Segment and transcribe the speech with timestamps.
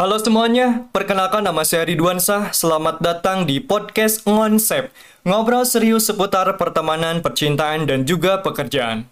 [0.00, 2.56] Halo semuanya, perkenalkan nama saya Ridwan Sah.
[2.56, 4.88] Selamat datang di podcast Ngonsep.
[5.28, 9.04] Ngobrol serius seputar pertemanan, percintaan, dan juga pekerjaan.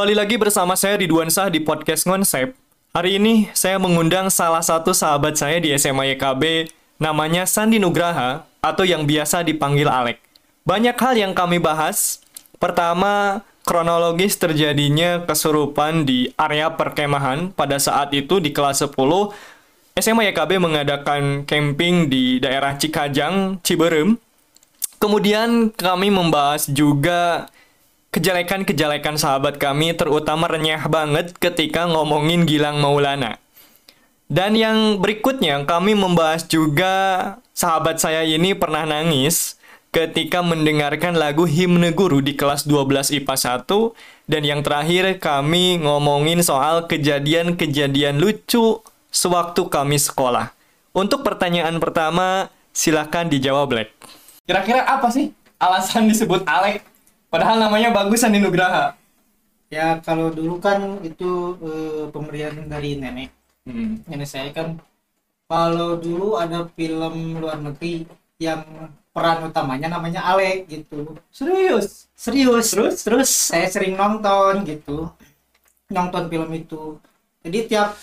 [0.00, 2.56] Kembali lagi bersama saya Ridwan Sah di podcast Ngonsep.
[2.96, 8.88] Hari ini saya mengundang salah satu sahabat saya di SMA YKB, namanya Sandi Nugraha, atau
[8.88, 10.16] yang biasa dipanggil Alek.
[10.64, 12.24] Banyak hal yang kami bahas.
[12.56, 18.96] Pertama, kronologis terjadinya kesurupan di area perkemahan pada saat itu di kelas 10
[20.00, 24.16] SMA YKB mengadakan camping di daerah Cikajang, Ciberem.
[24.96, 27.52] Kemudian kami membahas juga
[28.10, 33.38] kejelekan-kejelekan sahabat kami terutama renyah banget ketika ngomongin Gilang Maulana.
[34.30, 36.94] Dan yang berikutnya kami membahas juga
[37.50, 39.58] sahabat saya ini pernah nangis
[39.90, 46.46] ketika mendengarkan lagu Himne Guru di kelas 12 IPA 1 dan yang terakhir kami ngomongin
[46.46, 48.78] soal kejadian-kejadian lucu
[49.10, 50.54] sewaktu kami sekolah.
[50.94, 53.90] Untuk pertanyaan pertama, silahkan dijawab Black.
[54.46, 56.86] Kira-kira apa sih alasan disebut Alek
[57.30, 58.98] Padahal namanya bagus Sandi Nugraha.
[59.70, 63.30] Ya kalau dulu kan itu eh, pemberian dari nenek.
[63.62, 64.02] Hmm.
[64.10, 64.82] Nenek saya kan
[65.46, 68.02] kalau dulu ada film luar negeri
[68.42, 68.66] yang
[69.14, 71.14] peran utamanya namanya Alek gitu.
[71.30, 72.10] Serius?
[72.18, 72.74] Serius.
[72.74, 72.96] Terus?
[73.06, 75.14] Terus saya sering nonton gitu.
[75.86, 76.98] Nonton film itu.
[77.46, 77.94] Jadi tiap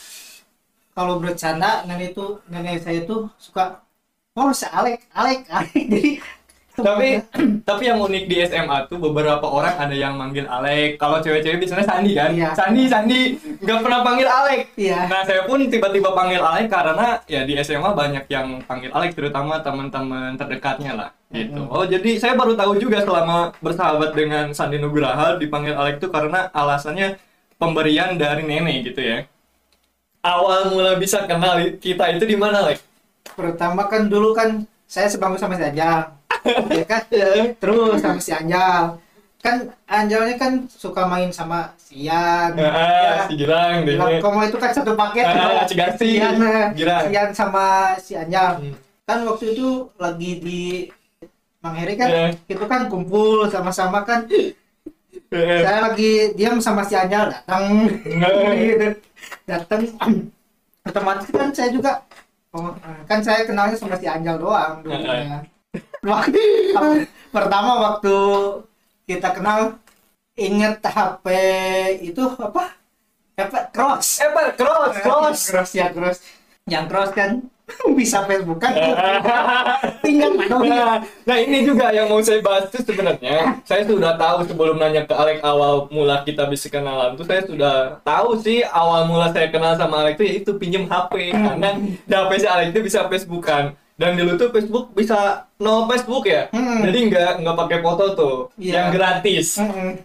[0.95, 3.84] kalau bercanda nenek itu nenek saya tuh suka
[4.39, 5.84] oh si Alek, Alek, Alek.
[5.91, 6.12] Jadi
[6.78, 7.17] Tapi
[7.70, 11.02] tapi yang unik di SMA tuh beberapa orang ada yang manggil Alek.
[11.02, 12.30] Kalau cewek-cewek biasanya Sandi kan?
[12.34, 12.50] Iya.
[12.53, 13.22] Sandi, Sandi.
[13.61, 14.61] Nggak pernah panggil Alek.
[14.78, 15.09] Iya.
[15.09, 19.59] Nah, saya pun tiba-tiba panggil Alek karena ya di SMA banyak yang panggil Alek terutama
[19.66, 21.59] teman-teman terdekatnya lah gitu.
[21.59, 21.74] Mm-mm.
[21.74, 26.47] Oh, jadi saya baru tahu juga selama bersahabat dengan Sandi Nugraha dipanggil Alek tuh karena
[26.53, 27.18] alasannya
[27.57, 29.25] pemberian dari nenek gitu ya.
[30.22, 32.88] Awal mula bisa kenal kita itu di mana, Lek?
[33.38, 36.16] pertama kan dulu kan saya sebangku sama si Anjal
[36.74, 37.02] ya kan
[37.59, 38.97] terus sama si Anjal.
[39.38, 42.58] Kan Anjalnya kan suka main sama si Ian.
[42.58, 43.96] Ah, si Girang deh.
[43.96, 45.24] Bilang, Komo itu kan satu paket.
[45.24, 46.19] Ah, Cigarsi.
[46.19, 47.06] Ian, eh, Girang.
[47.06, 47.66] si Ian sama
[48.02, 48.59] si Anjal.
[48.59, 48.75] Hmm.
[49.07, 50.63] kan waktu itu lagi di
[51.63, 52.31] Mang Heri kan Eh.
[52.44, 54.28] itu kan kumpul sama-sama kan.
[54.28, 57.88] Eh, saya lagi diam sama si Anjal datang.
[58.03, 59.00] Eh.
[59.47, 59.88] datang.
[60.84, 62.03] Otomatis kan saya juga
[62.52, 62.72] oh,
[63.07, 65.44] kan saya kenalnya sama si Anjal doang dulunya
[66.03, 66.41] waktu
[67.31, 68.16] pertama waktu
[69.08, 69.80] kita kenal
[70.38, 71.25] inget HP
[72.06, 72.78] itu apa?
[73.38, 74.22] Apa cross.
[74.22, 75.40] Pak, cross, cross.
[75.50, 76.19] cross ya cross.
[76.68, 77.30] Yang cross kan
[77.97, 78.74] bisa Facebook kan?
[80.06, 84.80] Tinggal Nah, nah ini juga yang mau saya bahas tuh sebenarnya saya sudah tahu sebelum
[84.80, 89.31] nanya ke Alek awal mula kita bisa kenalan tuh saya sudah tahu sih awal mula
[89.31, 93.06] saya kenal sama Alek tuh yaitu pinjem HP karena di HP si Alek itu bisa
[93.12, 95.18] Facebookan dan dulu tuh Facebook bisa
[95.58, 96.85] no Facebook ya Hmm.
[96.85, 98.74] jadi nggak nggak pakai foto tuh Iya.
[98.74, 99.97] yang gratis Mm-mm.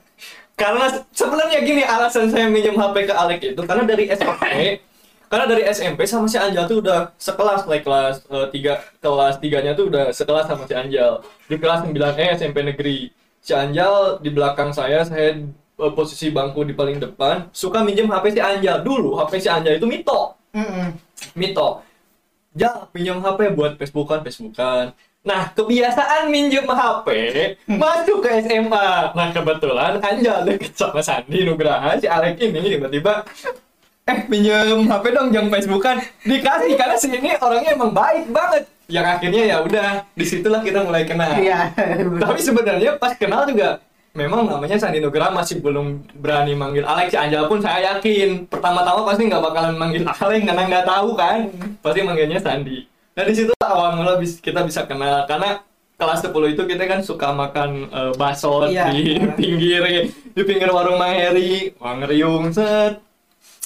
[0.53, 4.43] karena sebenarnya gini alasan saya minjem HP ke Alek itu karena dari SMP
[5.33, 9.73] karena dari SMP sama si Anjal tuh udah sekelas like kelas eh, tiga kelas tiganya
[9.73, 12.99] tuh udah sekelas sama si Anjal di kelas 9 E SMP negeri
[13.39, 15.37] si Anjal di belakang saya saya
[15.75, 19.77] eh, posisi bangku di paling depan suka minjem HP si Anjal dulu HP si Anjal
[19.77, 20.93] itu Mito Mm-mm.
[21.33, 21.81] Mito
[22.53, 24.93] Ja, pinjam HP buat Facebookan, Facebookan.
[25.23, 27.09] Nah, kebiasaan minjem HP
[27.71, 29.15] masuk ke SMA.
[29.15, 33.23] Nah, kebetulan Anjal deket sama Sandi Nugraha, si Alek ini tiba-tiba
[34.03, 35.97] eh pinjam HP dong jangan Facebookan.
[36.27, 38.63] Dikasih karena si ini orangnya emang baik banget.
[38.91, 41.39] Yang akhirnya ya udah di situlah kita mulai kenal.
[41.39, 41.71] Iya.
[42.19, 43.79] Tapi sebenarnya pas kenal juga
[44.13, 48.45] memang namanya Sandi Nugraha masih belum berani manggil Alex Anjal pun saya yakin.
[48.47, 51.39] Pertama-tama pasti nggak bakalan manggil Alex karena nggak tahu kan.
[51.81, 52.85] Pasti manggilnya Sandi.
[53.13, 55.61] Nah di situ awal mula kita bisa kenal karena
[55.97, 58.91] kelas 10 itu kita kan suka makan eh, bakso Iya.
[58.91, 59.83] di pinggir
[60.33, 61.73] di pinggir warung Maheri.
[61.79, 63.01] Wang Riung set.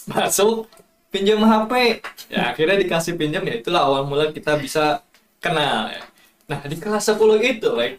[0.07, 0.71] Masuk
[1.11, 5.01] pinjam HP ya akhirnya dikasih pinjam ya itulah awal mula kita bisa
[5.39, 6.03] kenal ya.
[6.45, 7.97] nah di kelas 10 itu like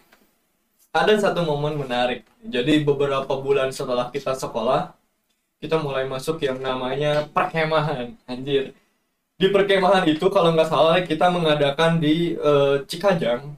[0.93, 2.21] ada satu momen menarik.
[2.47, 4.95] Jadi beberapa bulan setelah kita sekolah,
[5.59, 8.15] kita mulai masuk yang namanya perkemahan.
[8.25, 8.71] Anjir.
[9.37, 13.53] Di perkemahan itu kalau nggak salah kita mengadakan di eh, Cikajang,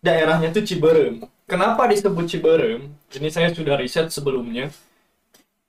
[0.00, 1.26] daerahnya tuh Ciberem.
[1.44, 2.88] Kenapa disebut Ciberem?
[3.12, 4.72] Ini saya sudah riset sebelumnya.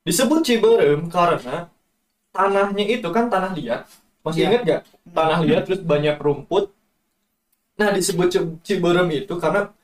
[0.07, 1.67] Disebut Ciberem karena
[2.31, 3.83] tanahnya itu kan tanah liat.
[4.23, 4.47] Masih Iya.
[4.47, 4.81] ingat gak?
[5.11, 6.71] Tanah liat terus banyak rumput.
[7.75, 9.75] Nah, disebut Ci- Ciberem itu karena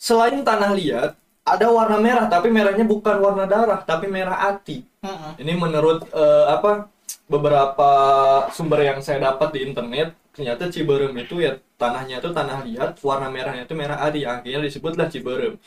[0.00, 1.10] selain tanah liat,
[1.42, 4.86] ada warna merah, tapi merahnya bukan warna darah, tapi merah ati.
[5.02, 5.38] Mm-mm.
[5.42, 6.86] Ini menurut eh, apa
[7.26, 7.90] beberapa
[8.54, 13.26] sumber yang saya dapat di internet, ternyata Ciberem itu ya tanahnya itu tanah liat, warna
[13.26, 15.58] merahnya itu merah adi, akhirnya disebutlah Ciberem.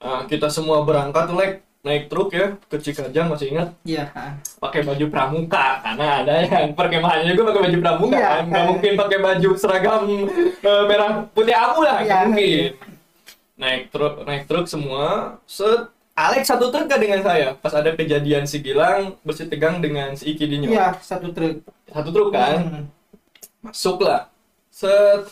[0.00, 4.04] Eh, kita semua berangkat like, naik truk ya ke Cikajang masih ingat Iya.
[4.60, 8.28] pakai baju pramuka karena ada yang perkemahannya juga pakai baju pramuka Iya.
[8.28, 10.02] kan nggak mungkin pakai baju seragam
[10.60, 12.28] eh, merah putih abu lah Iya.
[12.28, 12.76] mungkin
[13.60, 15.36] naik truk naik truk semua.
[15.44, 17.52] Set Alex satu truk kan dengan saya?
[17.54, 20.68] Pas ada kejadian si Gilang bersitegang dengan si Iki Dinyo.
[20.68, 21.64] Iya, satu truk.
[21.86, 22.56] satu truk kan?
[22.60, 22.84] Mm.
[23.60, 24.32] masuk lah
[24.72, 25.28] set.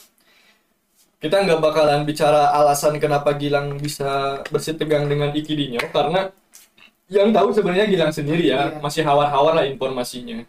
[1.19, 6.31] Kita nggak bakalan bicara alasan kenapa Gilang bisa bersitegang dengan Iki Dinyo karena
[7.09, 8.79] yang tahu sebenarnya Gilang sendiri ya Iya.
[8.79, 10.45] masih hawar-hawar lah informasinya.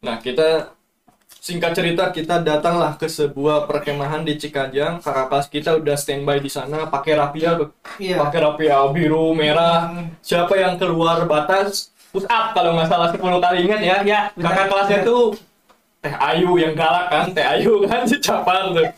[0.00, 0.72] Nah kita
[1.40, 5.00] singkat cerita kita datanglah ke sebuah perkemahan di Cikajang.
[5.00, 7.56] Kakak kelas kita udah standby di sana pakai rapia
[7.96, 8.20] Iya.
[8.20, 9.88] pakai rapia biru merah.
[9.90, 10.20] Mm.
[10.20, 11.90] siapa yang keluar batas?
[12.12, 13.96] Push up kalau nggak salah 10 kali ingat ya.
[14.04, 15.32] Ya kakak kelasnya tuh
[16.00, 17.24] Teh Ayu yang galak kan?
[17.36, 18.04] Teh Ayu kan?
[18.10, 18.88] Si Capan tuh.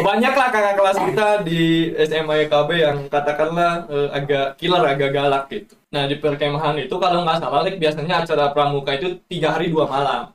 [0.00, 5.44] Banyak lah kakak kelas kita di SMA YKB yang katakanlah eh, agak killer agak galak
[5.52, 5.76] gitu.
[5.92, 9.84] Nah di perkemahan itu kalau nggak salah Lek, biasanya acara pramuka itu tiga hari dua
[9.88, 10.32] malam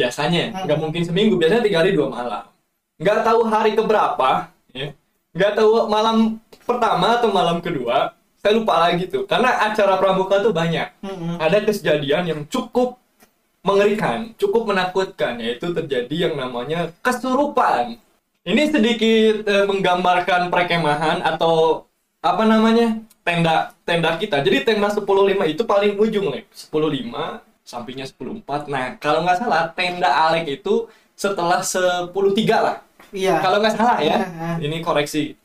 [0.00, 0.64] biasanya Hmm.
[0.64, 2.44] nggak mungkin seminggu biasanya tiga hari dua malam
[2.96, 4.88] nggak tahu hari keberapa ya
[5.36, 10.56] nggak tahu malam pertama atau malam kedua saya lupa lagi tuh karena acara pramuka tuh
[10.56, 11.36] banyak Mm-mm.
[11.36, 12.96] ada kejadian yang cukup
[13.60, 18.00] mengerikan, cukup menakutkan, yaitu terjadi yang namanya kesurupan.
[18.40, 21.84] Ini sedikit eh, menggambarkan perkemahan atau
[22.24, 24.40] apa namanya tenda tenda kita.
[24.40, 26.48] Jadi tenda 105 itu paling ujung, Lek.
[26.48, 28.66] 105, sampingnya 104.
[28.66, 32.10] Nah, kalau nggak salah tenda Alek itu setelah 103
[32.58, 32.76] lah.
[33.14, 33.38] Iya.
[33.38, 34.66] Kalau nggak salah ya, Iya.
[34.66, 35.38] ini koreksi.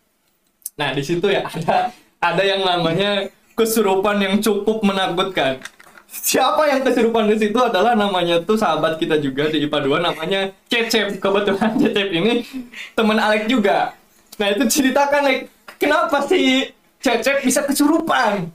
[0.76, 5.62] Nah di situ ya ada ada yang namanya kesurupan yang cukup menakutkan.
[6.06, 10.42] Siapa yang kesurupan di situ adalah namanya tuh sahabat kita juga di IPA 2 namanya
[10.68, 11.20] Cecep.
[11.20, 12.44] Kebetulan Cecep ini
[12.92, 13.96] teman Alek juga.
[14.36, 15.40] Nah itu ceritakan Lek,
[15.80, 18.52] kenapa sih Cecep bisa kesurupan?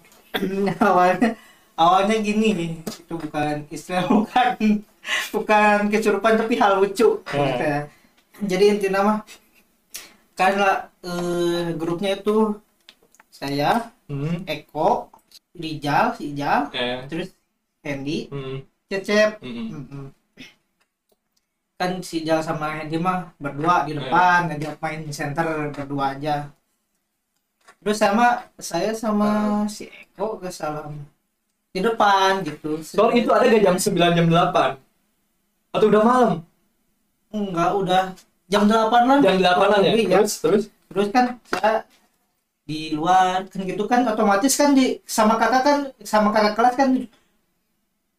[0.79, 1.35] awalnya
[1.81, 2.49] awalnya gini
[2.85, 4.55] itu bukan istilah bukan
[5.35, 7.47] bukan kesurupan tapi hal lucu Hmm.
[7.49, 7.79] gitu ya.
[8.51, 9.19] jadi intinya mah
[10.39, 12.57] karena eh, grupnya itu
[13.31, 15.11] saya Hmm, Eko
[15.63, 17.29] Rijal si Ijal eh, terus
[17.87, 18.57] Hendy hmm,
[18.91, 19.31] Cecep.
[19.43, 20.07] Hmm, Mm-mm.
[21.79, 26.35] kan si Ijal sama Hendy mah berdua di depan ngajak main center berdua aja.
[27.81, 28.27] Terus sama
[28.71, 29.31] saya sama
[29.77, 30.93] si Eko ke salam
[31.71, 34.77] di depan gitu Soal itu ada gak jam 9 jam 8?
[35.71, 36.33] Atau udah malam?
[37.31, 38.03] enggak udah
[38.47, 39.93] jam 8 lah Jam 8an ya?
[39.95, 40.19] Lebih, ya.
[40.19, 40.63] Terus, terus?
[40.91, 41.87] terus kan saya
[42.67, 46.89] di luar kan gitu kan otomatis kan di sama kakak kan sama kakak kelas kan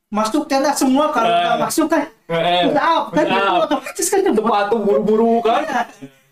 [0.07, 1.39] masuk tenda semua kalau Eh.
[1.41, 5.63] nggak masuk kan Eh, udah up kan udah gitu otomatis kan sepatu buru-buru kan?
[5.63, 5.81] Iya.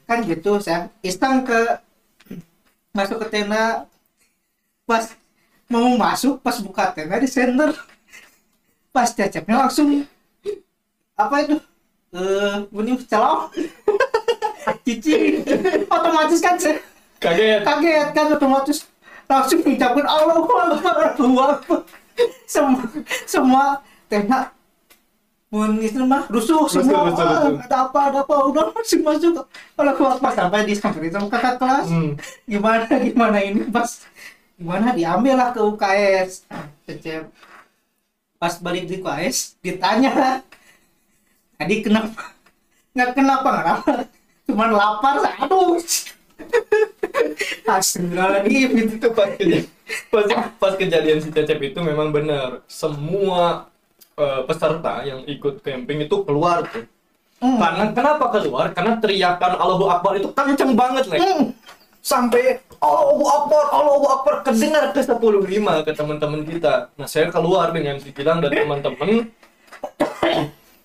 [0.03, 1.59] kan gitu saya iseng ke
[2.91, 3.83] masuk ke tenda
[4.83, 5.03] pas
[5.69, 7.71] mau masuk pas buka tenda di center
[8.89, 10.01] pas cecepnya langsung
[11.13, 11.57] apa itu?
[12.09, 13.53] Eh bunyi celok
[14.85, 15.45] cici
[15.85, 16.81] otomatis kan saya
[17.19, 17.61] Kaget.
[17.61, 18.87] kaget kan otomatis.
[19.25, 21.85] Langsung mengucapkan Allah Akbar
[22.45, 22.73] semua
[23.25, 23.63] semua
[24.07, 24.49] tenda
[25.49, 27.09] pun itu mah rusuh semua.
[27.09, 27.61] rusuh, "Ah, rusuh.
[27.61, 29.33] ada apa ada apa udah masuk masuk.
[29.75, 31.87] Kalau keluar pas sampai disamperin sama kakak kelas.
[31.87, 32.13] Hmm.
[32.45, 34.01] gimana gimana ini pas
[34.59, 34.91] gimana?
[34.91, 36.43] Diambil lah ke UKS
[36.83, 37.31] Cecep.
[38.35, 40.43] Pas balik di UKS ditanya
[41.55, 42.35] tadi kenapa?
[42.91, 43.91] Nggak kenapa kenapa
[44.49, 45.79] cuman lapar aduh.
[47.69, 48.97] Astagfirullahaladzim.
[48.97, 49.65] Itu pas kejadian,
[50.09, 50.25] pas,
[50.57, 52.65] pas kejadian si Cecep itu memang benar.
[52.67, 53.69] Semua
[54.19, 56.83] eh, peserta yang ikut camping itu keluar tuh.
[57.39, 57.55] Hmm.
[57.55, 58.75] karena kenapa keluar?
[58.75, 61.55] Karena teriakan Allahu Akbar itu kenceng banget lek Hmm.
[61.99, 67.69] Sampai Allahu Akbar Allahu Akbar kedengar ke 10 lima ke teman-teman kita nah saya keluar
[67.69, 69.27] dengan si Gilang dan teman-teman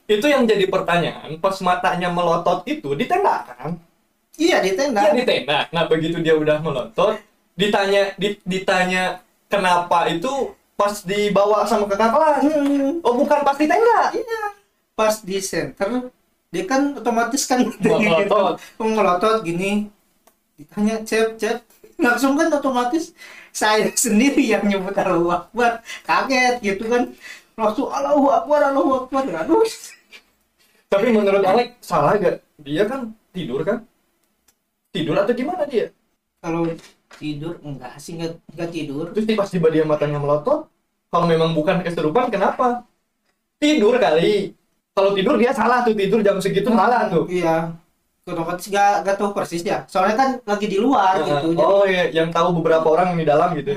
[0.05, 3.79] itu yang jadi pertanyaan pas matanya melotot itu di tenda kan
[4.37, 5.71] iya di tenda Iya di tenda.
[5.71, 7.17] Nah begitu dia udah melotot,
[7.55, 12.43] ditanya di- ditanya kenapa itu pas dibawa sama kakak kelas.
[12.43, 12.99] Hmm.
[13.07, 14.11] Oh bukan pas di tenda.
[14.11, 14.43] Iya.
[14.99, 16.11] Pas di center,
[16.51, 18.59] dia kan otomatis kan Melotot.
[18.59, 18.83] gitu.
[18.99, 19.87] melotot gini.
[20.55, 21.67] Ditanya cep cep
[21.99, 23.15] langsung kan otomatis
[23.55, 27.11] saya sendiri yang nyebut Allahu Akbar kaget gitu kan
[27.55, 29.63] langsung Allahu Akbar Allahu Akbar aduh
[30.91, 32.39] Tapi menurut Alek salah gak?
[32.63, 33.83] Dia kan tidur kan?
[34.95, 35.91] Tidur atau gimana dia?
[36.45, 36.69] kalau
[37.17, 40.69] tidur enggak sih enggak, enggak tidur Terus tiba-tiba dia matanya melotot.
[41.09, 42.85] Kalau memang bukan keserupan, kenapa?
[43.57, 44.53] Tidur kali.
[44.93, 47.25] Kalau tidur dia salah tuh tidur jam segitu salah tuh.
[47.27, 47.75] iya
[48.25, 52.33] otomatis gak, gak tahu persis ya soalnya kan lagi di luar gitu oh iya, yang
[52.33, 53.71] tahu beberapa orang yang di dalam gitu.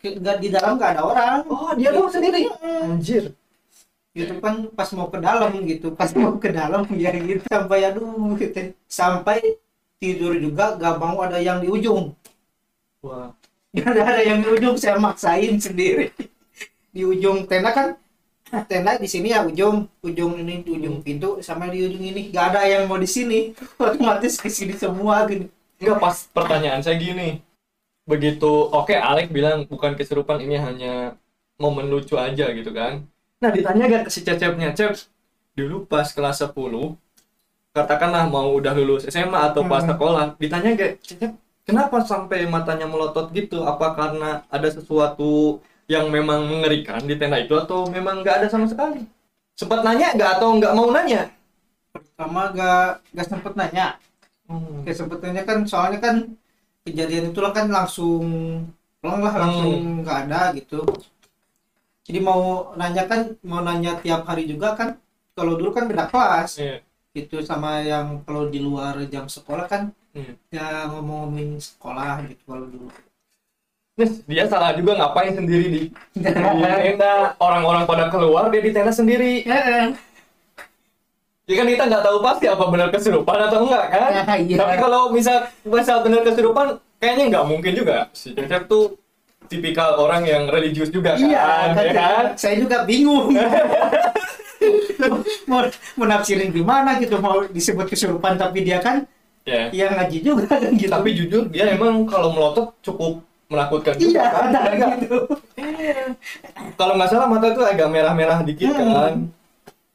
[0.00, 2.44] ke- nggak di dalam nggak ada orang Oh dia doang sendiri.
[2.84, 3.32] Anjir.
[4.16, 8.32] gitu kan pas mau ke dalam gitu pas mau ke dalam ya gitu sampai aduh
[8.40, 8.72] gitu.
[8.88, 9.38] sampai
[10.00, 12.12] tidur juga gak mau ada yang di ujung
[13.04, 13.32] Wah.
[13.76, 16.12] gak ada, ada yang di ujung saya maksain sendiri
[16.96, 17.88] di ujung tenda kan
[18.70, 22.60] tenda di sini ya ujung ujung ini ujung pintu sama di ujung ini gak ada
[22.64, 23.50] yang mau di sini
[23.82, 27.44] otomatis ke sini semua gini Enggak pas pertanyaan saya gini.
[28.08, 31.20] Begitu oke Alek bilang bukan keserupan ini hanya
[31.60, 33.04] momen lucu aja gitu kan.
[33.44, 34.96] Nah ditanya gak ke si Cecepnya Cep
[35.52, 36.96] dulu pas kelas 10
[37.76, 39.92] katakanlah mau udah lulus SMA atau pas Hmm.
[39.92, 41.32] sekolah ditanya gak Cecep
[41.68, 47.54] kenapa sampai matanya melotot gitu apa karena ada sesuatu yang memang mengerikan di tenda itu
[47.54, 49.06] atau memang nggak ada sama sekali?
[49.54, 51.30] Sempat nanya nggak atau nggak mau nanya?
[51.94, 53.96] Pertama gak gak sempet nanya.
[54.46, 54.86] Hmm.
[54.86, 56.16] kayak sebetulnya kan soalnya kan
[56.86, 58.22] kejadian itulah kan langsung
[59.02, 60.86] pulang lah langsung nggak ada gitu.
[62.06, 64.94] Jadi mau nanya kan mau nanya tiap hari juga kan
[65.34, 66.62] kalau dulu kan beda kelas.
[66.62, 66.78] Iya.
[67.16, 70.32] gitu sama yang kalau di luar jam sekolah kan Hmm.
[70.48, 72.88] ya ngomongin sekolah gitu kalau dulu
[73.96, 75.82] Terus dia salah juga ngapain sendiri di,
[76.20, 79.40] tenda orang-orang pada keluar dia di tenda sendiri.
[81.46, 84.10] Ya kan kita nggak tahu pasti apa benar kesurupan atau enggak kan?
[84.12, 84.56] Ya, iya.
[84.60, 88.12] tapi kalau misal misal benar kesurupan kayaknya nggak mungkin juga.
[88.12, 89.00] Si Cecep tuh
[89.48, 92.24] tipikal orang yang religius juga kan iya kan, ya kan?
[92.34, 93.32] saya juga bingung.
[95.48, 95.62] Mau
[95.96, 99.06] menafsirin gimana gitu mau disebut kesurupan tapi dia kan
[99.46, 99.70] ya.
[99.70, 100.90] yang ngaji juga kan gitu.
[100.90, 104.90] Tapi jujur dia emang kalau melotot cukup menakutkan juga iya kan ada nggak?
[105.00, 105.18] gitu.
[106.74, 108.90] Kalau nggak salah mata itu agak merah-merah dikit Hmm.
[108.90, 109.14] kan.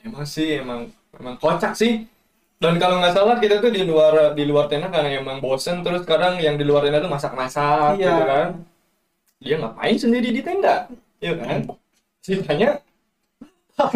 [0.02, 2.08] Emang sih emang emang kocak sih.
[2.62, 6.06] Dan kalau nggak salah kita tuh di luar di luar tenda karena emang bosen terus
[6.06, 8.06] kadang yang di luar tenda tuh masak-masak Iya.
[8.08, 8.48] gitu kan.
[9.42, 10.86] Dia ngapain sendiri di tenda?
[11.18, 11.66] Ya kan?
[12.22, 12.78] Ceritanya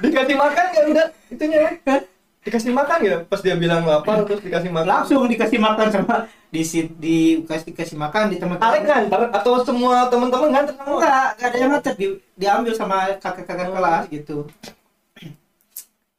[0.00, 1.60] dikasih makan ya udah itunya?
[1.82, 2.00] Kan
[2.40, 4.88] dikasih makan ya pas dia bilang lapar terus dikasih makan.
[4.88, 6.14] Langsung dikasih makan sama
[6.48, 10.96] di sit- di kasih dikasih makan di teman Alek nganter atau semua teman-teman nganter semua
[10.96, 13.74] enggak enggak ada yang nganter di, diambil sama kakak-kakak Oh.
[13.76, 14.36] kelas gitu.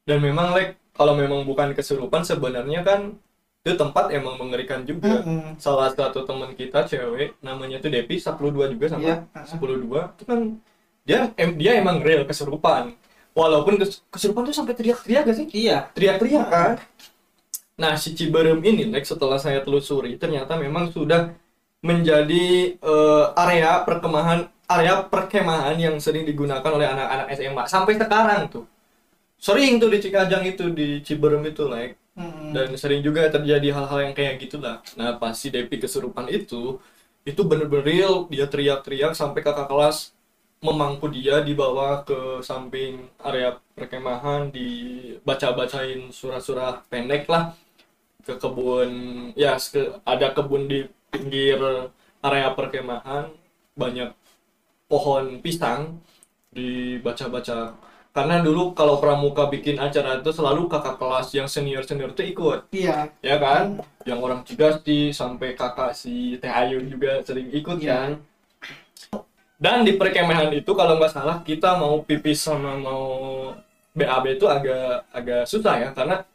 [0.06, 3.16] Dan memang like kalau memang bukan kesurupan sebenarnya kan
[3.62, 5.22] itu tempat emang mengerikan juga.
[5.22, 5.58] Mm-mm.
[5.62, 8.38] salah satu teman kita cewek namanya tuh Depi 10
[8.70, 9.01] juga sama.
[9.06, 9.16] Iya.
[9.46, 9.78] 10
[10.18, 10.40] itu kan
[11.01, 12.94] dia em, dia emang real kesurupan
[13.35, 15.47] walaupun kes- kesurupan tuh sampai teriak-teriak gak sih?
[15.51, 15.89] Iya.
[15.95, 16.71] Teriak-teriak kan?
[17.81, 21.33] Nah si Ciberem ini like setelah saya telusuri ternyata memang sudah
[21.81, 22.45] menjadi
[22.77, 28.65] eh, area perkemahan area perkemahan yang sering digunakan oleh anak-anak SMA sampai sekarang tuh.
[29.41, 32.53] Sering tuh di Cikajang itu di Ciberem itu like Mm-mm.
[32.53, 34.79] dan sering juga terjadi hal-hal yang kayak gitulah.
[35.00, 36.77] Nah pas si Depi kesurupan itu
[37.25, 38.13] itu bener-bener real.
[38.29, 40.13] Dia teriak-teriak sampai kakak kelas
[40.62, 47.58] memangku dia dibawa ke samping area perkemahan dibaca-bacain surah-surah pendek lah.
[48.22, 48.91] Ke kebun
[49.34, 51.58] ya ke- ada kebun di pinggir
[52.22, 53.34] area perkemahan
[53.74, 54.13] banyak
[54.86, 55.98] pohon pisang
[56.53, 57.74] dibaca-baca.
[58.12, 62.70] Karena dulu kalau pramuka bikin acara itu selalu kakak kelas yang senior senior itu ikut.
[62.70, 63.10] Iya.
[63.24, 63.82] Ya kan?
[64.06, 67.89] Yang orang Cigasti sampai kakak si Teh Ayu juga sering ikut Iya.
[67.89, 68.12] kan
[69.62, 73.06] dan di perkemahan itu kalau nggak salah kita mau pipis sama mau
[73.94, 76.25] BAB itu agak agak susah ya karena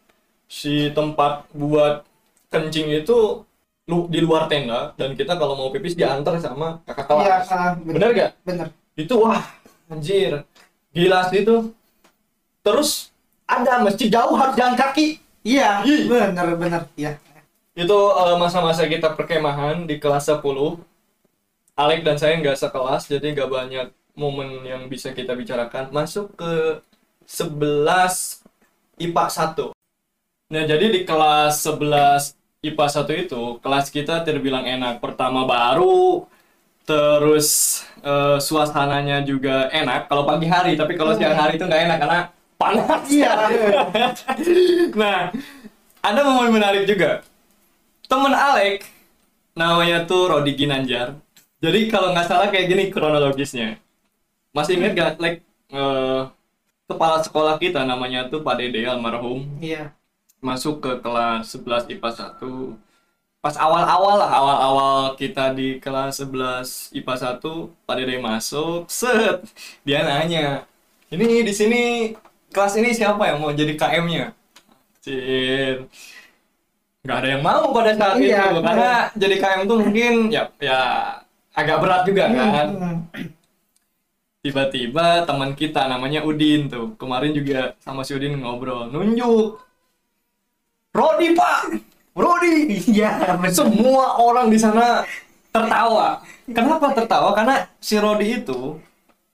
[0.46, 2.06] si tempat buat
[2.54, 3.42] kencing itu
[3.86, 7.22] lu di luar tenda dan kita kalau mau pipis diantar sama kakak kelas.
[7.26, 8.10] Iya ah, bener.
[8.14, 8.66] Gak bener.
[8.94, 9.42] Itu wah
[9.90, 10.42] anjir.
[10.94, 11.70] Gila sih itu.
[12.62, 13.14] Terus
[13.46, 15.18] ada masjid jauh harus jalan kaki.
[15.42, 16.82] Iya bener bener.
[16.98, 17.18] Iya.
[17.74, 20.42] Itu eh, masa-masa kita perkemahan di kelas 10
[21.76, 25.92] Alek dan saya nggak sekelas jadi nggak banyak momen yang bisa kita bicarakan.
[25.92, 26.80] Masuk ke
[27.28, 28.46] 11
[29.02, 29.76] IPA 1
[30.46, 35.02] nah jadi di kelas 11 IPA 1 itu kelas kita terbilang enak.
[35.02, 36.24] Pertama baru
[36.86, 40.06] terus eh, suasananya juga enak.
[40.06, 42.20] Kalau pagi hari tapi kalau siang hari itu nggak enak karena
[42.56, 43.04] panas.
[43.10, 43.34] Iya.
[44.96, 45.34] Nah
[46.00, 47.26] ada momen menarik juga.
[48.06, 48.86] Temen Alek
[49.58, 51.18] namanya tuh Rodi Ginanjar
[51.62, 53.80] jadi kalau nggak salah kayak gini kronologisnya.
[54.56, 55.40] Masih inget gak like
[55.72, 56.22] eh,
[56.88, 59.44] kepala sekolah kita namanya tuh Pak Dede almarhum.
[59.60, 59.92] Iya.
[60.40, 62.76] masuk ke kelas 11 IPA 1
[63.40, 69.42] pas awal-awal lah awal-awal kita di kelas 11 IPA 1 Pak Dede masuk set
[69.86, 70.66] dia nanya
[71.10, 71.82] ini di sini
[72.52, 74.34] kelas ini siapa yang mau jadi KM-nya
[75.02, 75.88] Cil
[77.04, 80.80] nggak ada yang mau pada saat Iya, itu karena jadi KM tuh mungkin ya ya
[81.56, 82.96] agak berat juga kan Hmm.
[84.42, 89.58] tiba-tiba teman kita namanya Udin tuh kemarin juga sama si Udin ngobrol nunjuk
[90.92, 91.74] Rodi pak
[92.14, 92.56] Rodi
[92.94, 93.50] Iya, bener.
[93.50, 95.02] semua orang di sana
[95.50, 98.78] tertawa kenapa tertawa karena si Rodi itu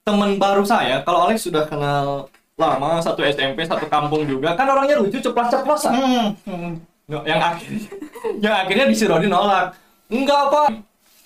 [0.01, 4.97] teman baru saya kalau Alex sudah kenal lama satu SMP satu kampung juga kan orangnya
[4.97, 6.33] lucu ceplas-ceplos Hmm.
[6.43, 6.71] hmm.
[7.03, 7.81] Yang akhirnya
[8.43, 9.75] yang akhirnya di si Rodi nolak
[10.07, 10.67] enggak pak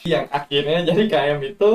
[0.08, 1.70] yang akhirnya jadi KM itu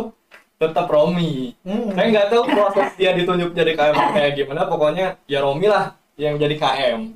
[0.56, 1.90] tetap Romi Hmm.
[1.92, 6.36] saya nggak tahu proses dia ditunjuk jadi KM kayak gimana pokoknya ya Romi lah yang
[6.36, 7.12] jadi KM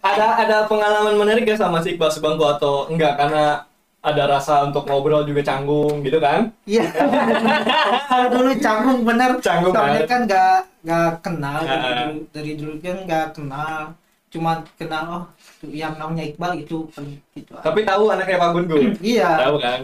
[0.00, 3.66] ada ada pengalaman menarik gak sama si Iqbal Sebangku atau enggak karena
[4.00, 6.86] ada rasa untuk ngobrol juga canggung gitu kan Iya.
[8.06, 9.30] Kalau dulu canggung bener.
[9.42, 10.08] Canggung, Soalnya kan?
[10.08, 10.54] kan nggak
[10.86, 13.78] nggak kenal dari dulu, dari dulu kan nggak kenal.
[14.30, 15.22] Cuma kenal oh
[15.64, 16.88] yang namanya Iqbal itu
[17.32, 17.52] gitu.
[17.58, 18.66] tapi tahu anaknya Pak Gun
[19.00, 19.30] Iya.
[19.40, 19.80] tahu kan?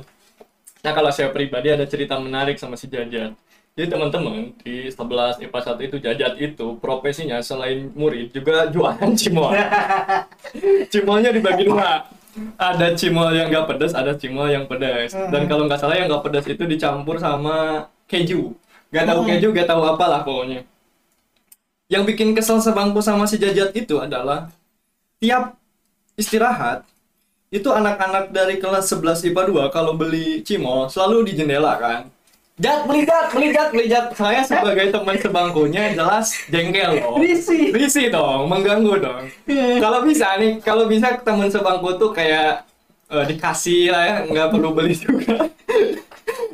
[0.83, 3.33] Nah kalau saya pribadi ada cerita menarik sama si Jajat
[3.73, 9.49] jadi teman-teman di 11 IPA 1 itu Jajat itu profesinya selain murid juga jualan cimol.
[10.93, 12.05] Cimolnya dibagi dua.
[12.57, 16.21] Ada cimol yang nggak pedas ada cimol yang pedas dan kalau nggak salah yang nggak
[16.21, 18.53] pedas itu dicampur sama keju.
[18.89, 19.29] Nggak tahu Hmm.
[19.33, 20.69] keju nggak tahu apalah pokoknya.
[21.89, 24.53] Yang bikin kesel sebangku sama si Jajat itu adalah
[25.17, 25.57] tiap
[26.17, 26.85] istirahat
[27.53, 32.09] itu anak-anak dari kelas 11 IPA 2 kalau beli cimol selalu di jendela kan
[32.61, 34.13] Jat, beli jat, beli jat, beli jat.
[34.13, 37.17] Saya sebagai teman sebangkunya jelas jengkel loh.
[37.17, 37.73] Risih.
[37.73, 39.25] Risih dong, mengganggu dong.
[39.81, 42.69] Kalau bisa nih, kalau bisa teman sebangku tuh kayak
[43.09, 45.49] eh, dikasih lah ya, nggak perlu beli juga.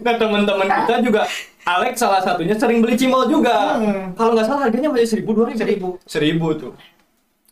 [0.06, 1.26] nah teman-teman kita juga,
[1.66, 3.82] Alex salah satunya sering beli cimol juga.
[3.82, 4.14] Hmm.
[4.14, 5.58] Kalau nggak salah harganya masih seribu dua ribu.
[5.58, 5.88] Seribu.
[6.06, 6.72] Seribu tuh.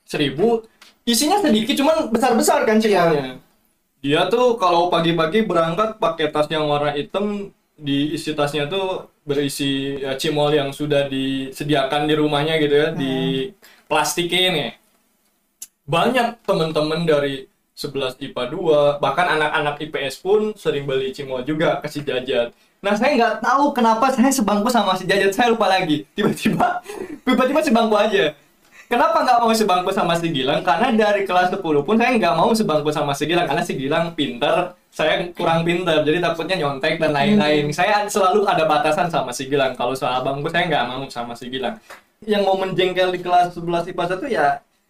[0.07, 0.62] Seribu.
[1.07, 3.38] Isinya sedikit, cuman besar-besar kan cimolnya.
[4.03, 10.03] Dia tuh kalau pagi-pagi berangkat pakai tas yang warna hitam, di isi tasnya tuh berisi
[10.03, 13.14] ya, cimol yang sudah disediakan di rumahnya gitu ya, di
[13.87, 14.71] plastikin ya.
[15.87, 17.47] Banyak teman-teman dari
[17.79, 18.42] 11 IPA
[18.99, 22.51] 2, bahkan anak-anak IPS pun sering beli cimol juga ke si Jajat.
[22.83, 26.03] Nah, saya nggak tahu kenapa saya sebangku sama si Jajat, saya lupa lagi.
[26.19, 26.83] Tiba-tiba,
[27.29, 28.35] tiba-tiba sebangku aja.
[28.87, 30.62] Kenapa nggak mau sebangku sama si Gilang?
[30.62, 34.14] Karena dari kelas 10 pun saya nggak mau sebangku sama si Gilang karena si Gilang
[34.14, 34.55] pinter,
[34.88, 37.66] saya kurang pinter, jadi takutnya nyontek dan lain-lain.
[37.70, 39.75] Saya selalu ada batasan sama si Gilang.
[39.75, 41.75] Kalau soal bangku saya nggak mau sama si Gilang.
[42.22, 44.46] Yang mau menjengkel di kelas 11 IPA 1 ya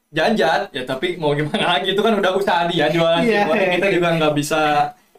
[0.07, 3.43] jajat ya tapi mau gimana lagi itu kan udah usaha dia jualan Iya.
[3.43, 3.59] cimol.
[3.75, 4.61] kita juga nggak bisa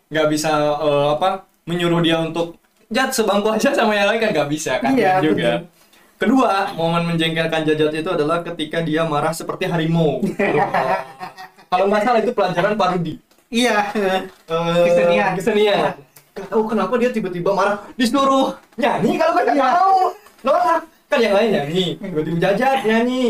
[0.07, 1.27] nggak bisa eh, apa
[1.67, 2.55] menyuruh dia untuk
[2.87, 5.59] jat sebangku aja sama yang lain kan nggak bisa kan Iya, juga
[6.17, 10.19] kedua momen menjengkelkan jajat itu adalah ketika dia marah seperti harimau.
[11.67, 13.15] Kalau nggak salah itu pelajaran parodi.
[13.47, 13.91] Iya.
[13.95, 14.21] Eh,
[14.87, 15.31] Kesenian.
[15.35, 15.95] kesenian.
[16.33, 17.77] Nggak tahu kenapa dia tiba-tiba marah?
[17.93, 19.63] Disuruh nyanyi kalau nggak Iya.
[19.73, 19.97] mau.
[20.43, 20.81] Nolak.
[21.07, 23.25] Kan yang lain nyanyi tiba-tiba jajat nyanyi.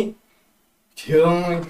[0.97, 1.61] Diam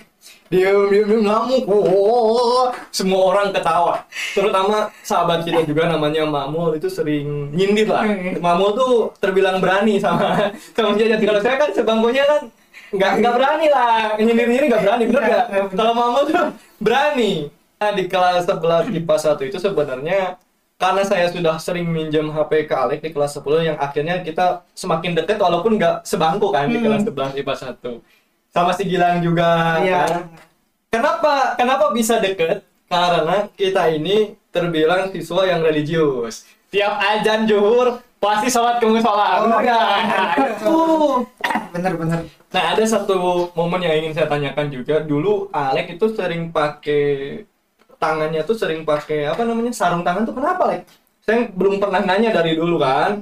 [0.47, 1.21] diam diam diam.
[1.23, 1.63] Ngamuk.
[1.67, 4.03] Oh, semua orang ketawa.
[4.33, 8.03] Terutama sahabat kita juga namanya Mamul itu sering nyindir lah.
[8.39, 12.41] Mamul tuh terbilang berani sama sama jajat kalau saya kan sebangkunya kan
[12.88, 14.15] nggak nggak berani lah.
[14.15, 15.45] Nyindir nyindir nggak berani bener nggak?
[15.51, 16.36] Iya, kalau Mamul tuh
[16.79, 17.31] berani.
[17.77, 20.19] Nah di kelas 11 IPA 1 itu sebenarnya
[20.77, 25.17] karena saya sudah sering minjem HP ke Alek di kelas 10 yang akhirnya kita semakin
[25.17, 26.86] dekat walaupun nggak sebangku kan di Hmm.
[26.86, 27.97] kelas 11 IPA 1
[28.57, 30.01] sama si Gilang juga Iya.
[30.09, 30.33] kan.
[30.89, 38.49] kenapa kenapa bisa deket karena kita ini terbilang siswa yang religius tiap ajan juhur pasti
[38.49, 39.77] sholat ke musola Oh, bener iya.
[39.77, 40.49] nggak?
[40.57, 41.21] Tuh.
[41.69, 42.19] Bener-bener.
[42.49, 43.13] Nah, ada satu
[43.53, 45.05] momen yang ingin saya tanyakan juga.
[45.05, 47.45] Dulu Alek itu sering pakai
[48.01, 49.69] tangannya tuh sering pakai apa namanya?
[49.69, 50.89] sarung tangan tuh kenapa, Lek?
[51.21, 53.21] Saya belum pernah nanya dari dulu kan.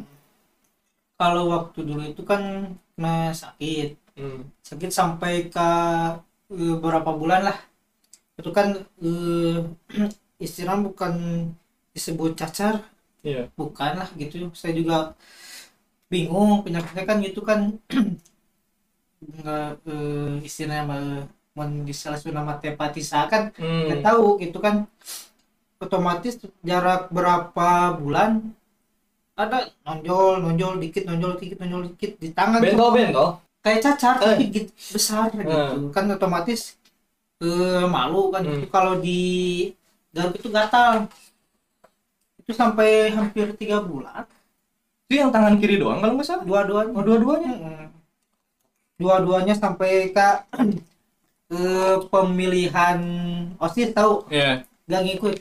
[1.19, 3.99] Kalau waktu dulu itu kan nah, sakit.
[4.15, 4.47] Hmm.
[4.63, 5.67] sakit sampai ke
[6.55, 7.57] eh, berapa bulan lah
[8.39, 8.67] itu kan
[9.03, 9.57] eh,
[10.45, 11.13] istilah bukan
[11.95, 12.75] disebut cacar
[13.25, 13.49] Iya.
[13.59, 15.13] bukan lah gitu saya juga
[16.11, 17.59] bingung penyakitnya kan gitu kan
[19.25, 21.01] nggak eh, istilahnya mah,
[21.55, 23.83] mun di salah satu nama tepatisa kan Hmm.
[23.87, 24.75] nggak tahu gitu kan
[25.79, 26.33] otomatis
[26.69, 28.31] jarak berapa bulan
[29.35, 32.91] ada nonjol nonjol dikit nonjol dikit nonjol dikit di tangan Bento tuh.
[32.95, 33.25] bento.
[33.65, 34.21] Kayak cacar Eh.
[34.21, 36.77] tapi gitu, besar gitu kan otomatis
[37.41, 38.61] eh, malu kan Hmm.
[38.61, 39.21] itu kalau di
[40.13, 41.09] garuk itu gatal
[42.39, 44.23] itu sampai hampir tiga bulan
[45.05, 46.45] Itu yang tangan kiri doang kalau nggak salah.
[46.45, 47.51] dua-duanya Oh, dua-duanya.
[47.57, 47.85] Mm-mm.
[48.95, 50.27] dua-duanya sampai ke
[51.49, 51.63] ke
[52.09, 52.99] pemilihan
[53.57, 54.65] osis tahu Iya.
[54.85, 55.35] gak ngikut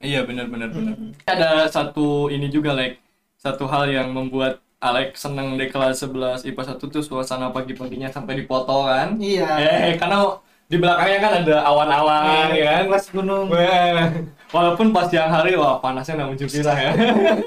[0.00, 0.94] Iya benar benar benar.
[0.96, 1.12] Mm.
[1.28, 2.96] Ada satu ini juga like
[3.36, 8.32] satu hal yang membuat Alex seneng di kelas 11 IPA 1 tuh suasana pagi-paginya sampai
[8.38, 9.20] dipoto kan.
[9.20, 10.24] iya Eh karena
[10.64, 12.82] di belakangnya kan ada awan-awan ya kan.
[12.88, 14.08] kelas gunung Wah,
[14.50, 16.90] walaupun pas siang hari wah panasnya nggak muncul kita ya.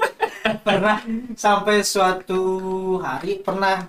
[0.66, 1.00] pernah
[1.34, 2.40] sampai suatu
[2.98, 3.88] hari pernah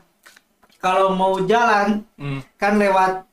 [0.78, 2.42] kalau mau jalan Hmm.
[2.56, 3.28] kan lewat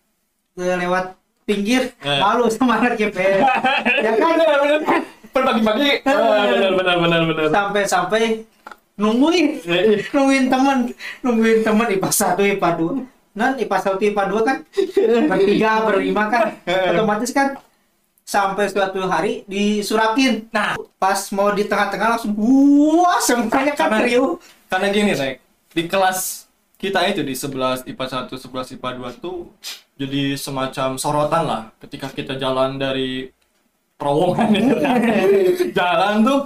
[0.56, 2.18] eh, lewat pinggir Eh.
[2.18, 3.40] malu sama anak IPS
[4.04, 5.00] ya kan Benar benar.
[5.24, 5.90] Per pagi-pagi.
[6.04, 7.44] benar benar benar benar.
[7.48, 8.22] sampai sampai
[9.02, 9.46] nungguin.
[10.14, 10.78] Nungguin teman.
[11.20, 14.58] Nungguin teman IPA 1 IPA 2 non IPA 1 IPA 2 kan?
[15.26, 16.46] Bertiga berlima kan?
[16.62, 17.56] Otomatis kan
[18.22, 20.46] sampai suatu hari disurakin.
[20.52, 24.36] Nah, pas mau di tengah-tengah langsung wah semuanya kan Karena- riuh.
[24.68, 25.36] karena gini, Rek.
[25.72, 26.44] Di kelas
[26.76, 29.48] kita itu di 11 IPA 1, 11 IPA 2 tuh
[29.96, 33.32] jadi semacam sorotan lah ketika kita jalan dari
[33.96, 34.74] terowongan itu.
[35.78, 36.40] jalan tuh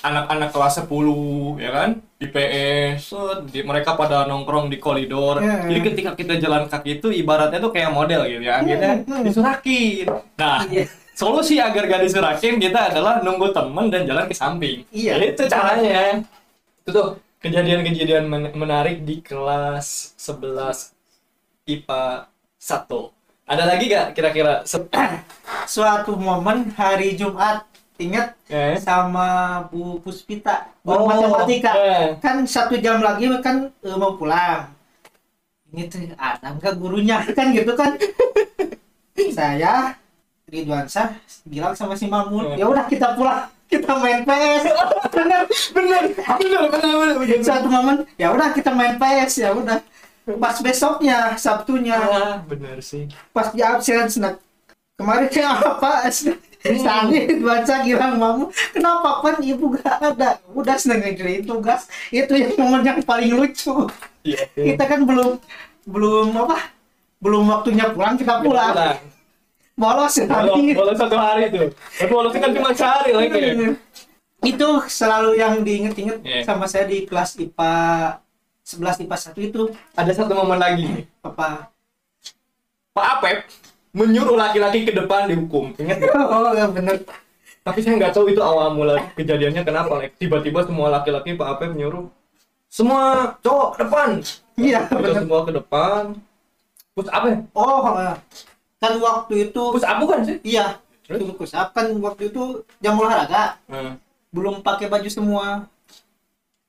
[0.00, 0.86] anak-anak kelas 10
[1.58, 5.66] ya kan IPS set, di- mereka pada nongkrong di koridor Iya.
[5.66, 9.22] jadi ketika kita jalan kaki itu ibaratnya tuh kayak model gitu ya akhirnya Hmm.
[9.22, 10.86] disurakin nah Iya.
[11.12, 15.18] solusi agar gak disurakin kita adalah nunggu temen dan jalan ke samping Iya.
[15.18, 16.22] itu caranya
[16.80, 20.92] itu tuh kejadian-kejadian men- menarik di kelas 11
[21.64, 23.10] IPA 1
[23.44, 24.62] ada lagi gak kira-kira
[25.66, 27.66] suatu momen hari Jumat
[28.00, 28.74] ingat Eh?
[28.76, 29.26] sama
[29.68, 30.72] Bu Puspita?
[30.82, 31.70] Oh, matematika.
[31.72, 32.06] eh.
[32.16, 34.72] kan satu jam lagi kan eh, mau pulang.
[35.70, 37.22] Ini tuh ada nggak gurunya?
[37.38, 37.94] Kan gitu kan.
[39.30, 39.94] Saya
[40.50, 41.14] Ridwan Syah
[41.46, 42.58] bilang sama si Mamun Eh.
[42.58, 43.46] ya udah kita pulang.
[43.64, 44.66] Kita main PS
[45.14, 47.16] bener bener bener bener bener.
[47.22, 49.78] Bener satu momen ya udah kita main PS ya udah.
[50.26, 51.94] Pas besoknya Sabtunya.
[51.94, 53.06] Ah bener sih.
[53.30, 54.42] Pas di absen snack
[54.98, 56.10] kemarin kayak apa
[56.60, 60.36] Sani baca bilang mamu kenapa kan ibu gak ada?
[60.52, 63.88] Udah seneng ngerjain tugas itu yang momen yang paling lucu.
[64.20, 65.40] Iya kita kan belum
[65.88, 66.68] belum apa
[67.18, 68.76] belum waktunya pulang kita pulang.
[69.74, 70.76] bolos Bolos, hari.
[70.76, 71.72] bolos satu hari tuh.
[71.72, 73.40] Tapi bolosnya kan cuma sehari lagi.
[74.40, 76.44] itu selalu yang diinget-inget Iya.
[76.44, 77.72] sama saya di kelas IPA
[78.64, 79.62] 11 IPA 1 itu.
[79.92, 81.08] Ada satu momen lagi.
[81.20, 81.72] apa?
[82.92, 83.38] Pak Apep
[83.90, 85.74] menyuruh laki-laki ke depan dihukum.
[85.78, 86.14] Ingat nggak?
[86.34, 87.02] oh ya bener
[87.60, 90.00] Tapi saya nggak tahu itu awal mula kejadiannya kenapa.
[90.00, 92.08] Like, tiba-tiba semua laki-laki Pak Apep menyuruh
[92.70, 94.08] semua cowok ke depan.
[94.54, 96.02] iya bener semua ke depan.
[96.94, 97.26] Terus apa?
[97.32, 97.38] ya?
[97.58, 97.82] oh
[98.80, 100.36] kan waktu itu Terus apa kan sih?
[100.40, 100.66] Iya,
[101.04, 101.20] Terus?
[101.36, 103.98] push up kan waktu itu jam olahraga, Hmm.
[104.32, 105.66] belum pakai baju semua.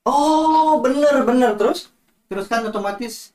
[0.03, 1.93] Oh bener bener terus?
[2.27, 3.31] Terus kan otomatis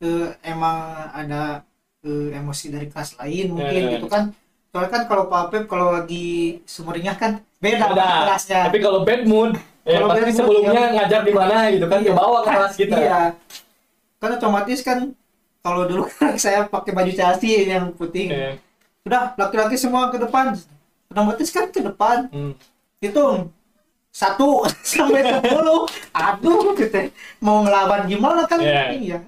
[0.00, 1.62] eh, emang ada
[2.00, 3.90] eh, emosi dari kelas lain mungkin Eh.
[3.96, 4.30] gitu kan.
[4.68, 6.26] Soalnya kan kalau Pak Pep kalau lagi
[6.64, 8.68] sumringah kan beda kelasnya.
[8.68, 10.92] Tapi kalau bad mood, ya Kalau pasti bad mood, sebelumnya ya.
[10.94, 12.14] ngajar di mana gitu kan ke Iya.
[12.14, 12.96] bawah ke kelas kita.
[12.96, 13.20] Iya.
[14.18, 14.98] Kan otomatis kan
[15.58, 18.28] kalau dulu kan saya pakai baju Chelsea yang putih.
[18.28, 18.54] Eh,
[19.02, 20.52] Udah laki-laki semua ke depan.
[21.08, 22.28] Otomatis kan ke depan.
[22.28, 22.52] hmm.
[22.98, 23.54] hitung
[24.10, 26.98] satu sampai sepuluh aduh gitu
[27.38, 28.90] mau ngelawan gimana kan Iya.
[28.92, 29.18] iya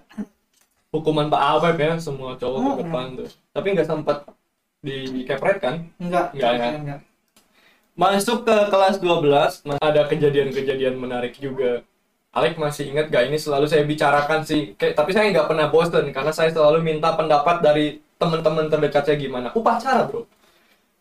[0.91, 2.81] hukuman Pak Aweb ya semua cowok ke Hmm.
[2.83, 4.19] depan tuh tapi nggak sempat
[4.81, 6.71] di kepret kan enggak Enggak, ya?
[6.73, 7.01] enggak
[7.93, 11.85] masuk ke kelas 12 nah, ada kejadian-kejadian menarik juga
[12.31, 16.15] Alek masih ingat gak ini selalu saya bicarakan sih Kayak, tapi saya nggak pernah bosen
[16.15, 20.25] karena saya selalu minta pendapat dari teman-teman terdekat saya gimana upacara bro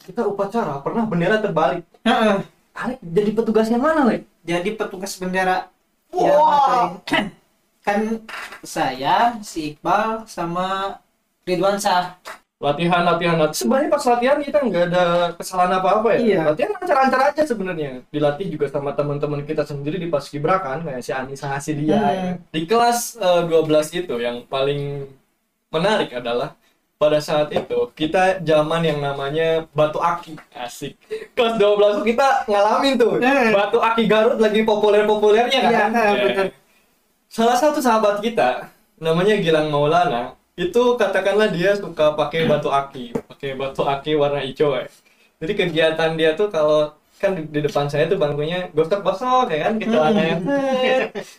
[0.02, 2.42] kita upacara pernah bendera terbalik Heeh.
[2.74, 4.26] Alek jadi petugasnya mana Lek?
[4.42, 5.70] jadi petugas bendera
[6.10, 6.98] Wah.
[7.06, 7.30] ya.
[7.90, 8.00] kan
[8.62, 11.00] saya si Iqbal sama
[11.44, 12.14] Ridwan Syah
[12.60, 16.40] latihan latihan latihan sebenarnya pas latihan kita nggak ada kesalahan apa apa ya Iya.
[16.46, 21.12] latihan lancar-lancar aja sebenarnya dilatih juga sama teman-teman kita sendiri di Paskibra kan kayak si
[21.12, 22.12] Anissa Hasidia Hmm.
[22.12, 22.32] ya.
[22.52, 23.64] di kelas eh, 12
[23.96, 25.08] itu yang paling
[25.70, 26.60] menarik adalah
[27.00, 31.00] pada saat itu kita zaman yang namanya batu aki asik
[31.32, 33.56] kelas 12 tuh kita ngalamin tuh Eh.
[33.56, 36.48] batu aki Garut lagi populer-populernya kan Iya, betul.
[37.30, 43.56] Salah satu sahabat kita namanya Gilang Maulana itu katakanlah dia suka pakai batu aki pakai
[43.56, 44.90] batu aki warna hijau ya
[45.40, 49.74] jadi kegiatan dia tuh kalau kan di, di depan saya tuh bangkunya gosok-gosok ya kan?
[49.76, 50.36] Kecelakanya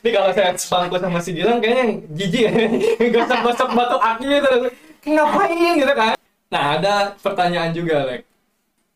[0.04, 2.52] ini kalau saya sebangku sama si Dilan kayaknya jijik ya.
[3.16, 4.62] Gosok-gosok batu aki terus
[5.08, 5.74] ngapain?
[5.80, 6.14] Gitu kan?
[6.52, 8.28] Nah ada pertanyaan juga Lek.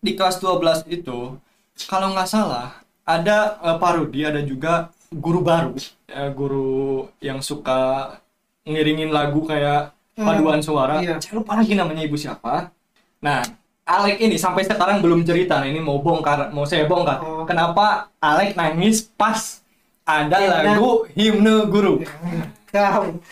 [0.04, 1.40] Di kelas 12 itu
[1.88, 5.72] kalau nggak salah ada eh, parodi ada juga guru baru
[6.10, 8.14] eh, guru yang suka
[8.66, 11.18] ngiringin lagu kayak paduan suara iya.
[11.22, 12.70] saya lupa lagi namanya ibu siapa
[13.22, 13.42] nah
[13.84, 17.44] Alek ini sampai sekarang belum cerita nah ini mau bongkar mau saya bongkar Oh.
[17.44, 19.60] kenapa Alek nangis pas
[20.04, 20.56] ada Himne.
[20.66, 21.94] lagu himne guru
[22.68, 23.22] Kau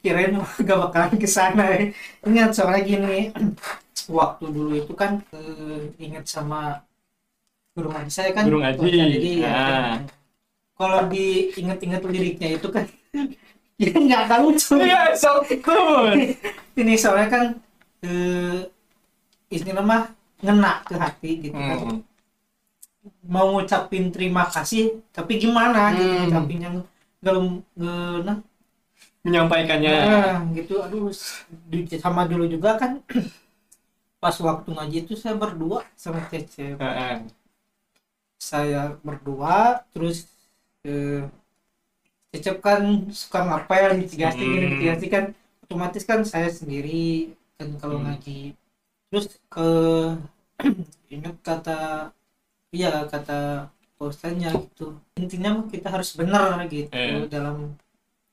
[0.00, 1.92] kirain gak bakalan ke sana ya.
[2.24, 3.18] Ingat soalnya gini,
[4.12, 6.84] waktu dulu itu kan eh, ingat sama
[7.72, 8.44] guru ngaji saya kan.
[8.44, 8.84] Guru ngaji.
[8.84, 9.96] Jadi ya, Nah.
[10.80, 12.88] Kalau diinget-inget liriknya itu kan
[13.82, 14.74] ya nggak akan lucu.
[14.80, 15.40] iya so
[16.80, 17.44] Ini soalnya kan
[18.04, 18.58] eh,
[19.52, 20.02] istilah mah
[20.40, 21.76] ngena ke hati gitu kan.
[21.76, 22.00] Hmm.
[23.28, 26.20] Mau ngucapin terima kasih, tapi gimana gitu Hmm.
[26.24, 26.76] ngucapin yang
[27.20, 27.44] belum
[27.76, 28.36] nah,
[29.24, 31.12] menyampaikannya Nah, gitu aduh
[32.00, 33.04] sama dulu juga kan
[34.22, 37.14] pas waktu ngaji itu saya berdua sama Cece Heeh.
[38.40, 40.24] saya berdua terus
[40.86, 41.22] eh,
[42.30, 44.70] Cecep kan suka ngapel mitigasi Hmm.
[44.78, 45.24] mitigasi kan
[45.66, 48.06] otomatis kan saya sendiri kan kalau Hmm.
[48.06, 48.54] ngaji
[49.10, 49.68] terus ke
[51.14, 51.78] ingat kata
[52.70, 57.26] iya kata posanya gitu intinya kita harus benar gitu Eh.
[57.28, 57.74] dalam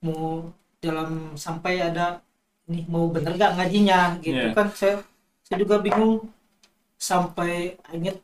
[0.05, 0.47] mau
[0.79, 2.21] dalam sampai ada
[2.69, 4.53] nih mau bener gak ngajinya gitu Iya.
[4.55, 4.95] kan saya
[5.47, 6.29] saya juga bingung
[6.99, 8.17] sampai ingat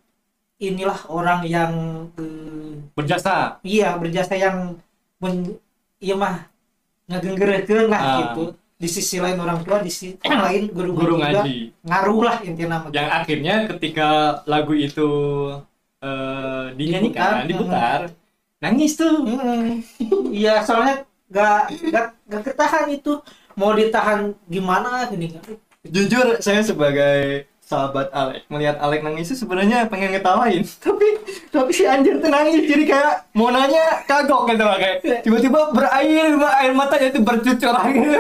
[0.58, 1.74] inilah orang yang
[2.16, 3.58] eh, berjasa.
[3.62, 4.78] Iya berjasa yang
[5.18, 5.58] men,
[5.98, 6.46] iya mah
[7.08, 8.18] ngagenggerekeun lah Ah.
[8.22, 8.44] gitu.
[8.74, 11.72] Di sisi lain orang tua di sisi lain guru guru juga ngaji.
[11.82, 14.10] ngaruh lah intinya nama yang akhirnya ketika
[14.46, 15.10] lagu itu
[16.00, 17.48] eh, dinyanyikan Diputar.
[17.48, 18.00] diputar
[18.60, 19.24] nangis tuh.
[19.24, 19.80] Hmm.
[20.32, 23.20] iya soalnya gak, gak gak ketahan itu.
[23.54, 25.46] Mau ditahan gimana gini kan
[25.86, 28.46] jujur saya sebagai sahabat Alek.
[28.54, 30.62] Melihat Alek nangis itu sebenarnya pengen ngetawain.
[30.86, 31.08] Tapi
[31.50, 32.70] tapi si anjir tuh nangis.
[32.70, 35.26] Jadi kayak mau nanya kagok gitu lah kayak.
[35.26, 38.18] Tiba-tiba berair air matanya itu bercucuran gitu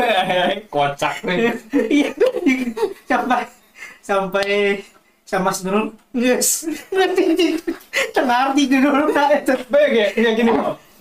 [0.73, 1.53] kocak nih
[1.89, 2.09] iya.
[3.05, 3.45] Sampai
[4.03, 4.47] sampai
[5.23, 6.67] sama Mas Nurul yes.
[6.93, 7.57] Ngerti
[8.11, 10.51] tengar di dulu itu Baik ya, kayak gini.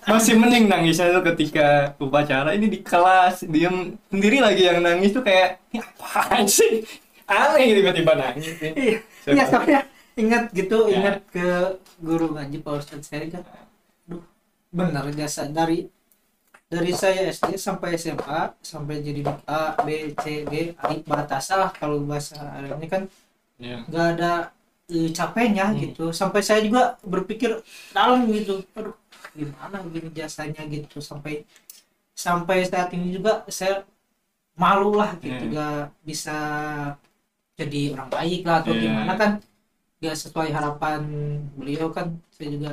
[0.02, 2.58] Masih mending nangisnya tuh ketika upacara.
[2.58, 6.82] Ini di kelas diem sendiri lagi yang nangis tuh kayak "Ini apaan sih
[7.32, 8.72] aneh tiba-tiba nangis nih.
[8.76, 8.98] iya
[9.32, 9.80] iya soalnya
[10.14, 10.94] ingat gitu Ya.
[11.00, 11.46] ingat ke
[11.98, 13.42] guru ngaji Pak Ustadz saya kan
[14.04, 14.22] Duh,
[14.70, 15.88] benar jasa dari
[16.68, 22.36] dari saya SD sampai SMA sampai jadi A B C D alif batasa kalau bahasa
[22.40, 23.02] Arabnya kan
[23.60, 23.78] Iya.
[23.86, 24.32] nggak ada
[24.90, 25.78] eh, capeknya Hmm.
[25.80, 27.60] gitu sampai saya juga berpikir
[27.92, 28.96] dalam gitu aduh
[29.32, 31.44] gimana gini jasanya gitu sampai
[32.12, 33.84] sampai saat ini juga saya
[34.58, 35.52] malu lah gitu Hmm.
[35.56, 36.36] nggak bisa
[37.62, 38.82] jadi orang baik lah atau Iya.
[38.82, 39.30] gimana kan
[40.02, 41.00] nggak sesuai harapan
[41.54, 42.70] beliau kan saya juga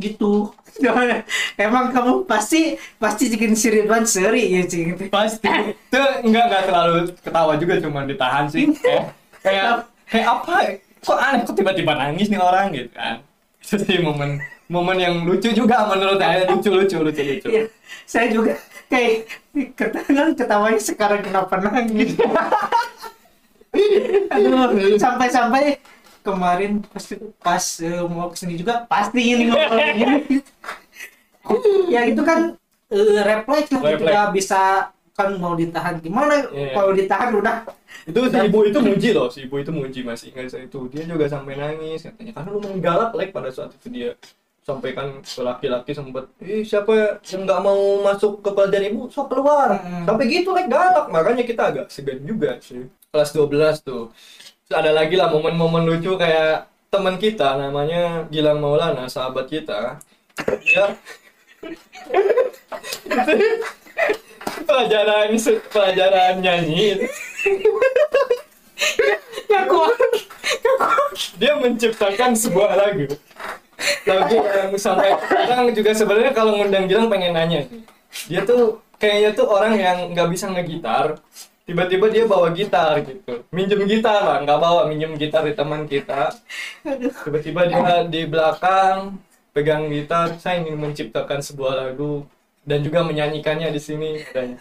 [0.00, 0.50] gitu
[1.62, 5.46] emang kamu pasti pasti bikin siriban seri ya cing Pasti.
[5.92, 8.72] Tuh enggak enggak terlalu ketawa juga cuma ditahan sih.
[8.82, 10.54] Kayak kayak kayak apa?
[10.64, 10.72] ya?
[11.02, 13.20] Kok aneh kok tiba-tiba nangis nih orang gitu kan.
[13.62, 17.48] Itu sih momen momen yang lucu juga menurut saya lucu lucu lucu lucu.
[17.52, 17.62] Iya,
[18.08, 18.56] saya juga
[18.88, 19.28] kayak
[19.76, 22.16] ketahuan ketawanya sekarang kenapa nangis.
[24.32, 25.80] Aduh, sampai-sampai
[26.22, 27.04] kemarin pas
[27.42, 30.38] pas eh, mau ke sini juga pasti ini ngobrol gini.
[31.90, 32.54] ya itu kan
[32.92, 36.48] eh, refleks lah gitu nggak bisa kan mau ditahan gimana?
[36.48, 36.72] Iya.
[36.72, 37.68] kalau ditahan udah.
[38.08, 40.88] Itu si ibu itu muji loh, si ibu itu muji masih ingat saya itu.
[40.88, 42.32] Dia juga sampai nangis katanya.
[42.32, 44.10] Karena lu menggalak like pada saat itu dia
[44.62, 49.12] sampaikan ke laki-laki sempat eh siapa yang nggak mau masuk ke pelajaran ibu?
[49.12, 49.76] Sok keluar.
[49.84, 50.08] Hmm.
[50.08, 51.12] sampai gitu like galak.
[51.12, 54.08] Makanya kita agak segan juga sih kelas 12 tuh.
[54.64, 60.00] Terus ada lagi lah momen-momen lucu kayak teman kita namanya Gilang Maulana sahabat kita.
[60.64, 60.96] Dia
[64.64, 65.36] pelajaran
[65.68, 67.04] pelajaran nyanyi.
[69.44, 69.92] Ya kuat.
[71.36, 73.12] Dia menciptakan sebuah lagu.
[74.08, 77.68] Lagu yang sampai sekarang juga sebenarnya kalau ngundang Gilang pengen nanya.
[78.24, 81.20] Dia tuh kayaknya tuh orang yang nggak bisa ngegitar
[81.62, 83.46] tiba-tiba dia bawa gitar gitu.
[83.54, 86.34] Minjem gitar lah nggak bawa minjem gitar di teman kita.
[87.26, 89.18] Tiba-tiba dia di belakang
[89.52, 92.26] pegang gitar saya ingin menciptakan sebuah lagu
[92.66, 94.10] dan juga menyanyikannya di sini.
[94.26, 94.58] Katanya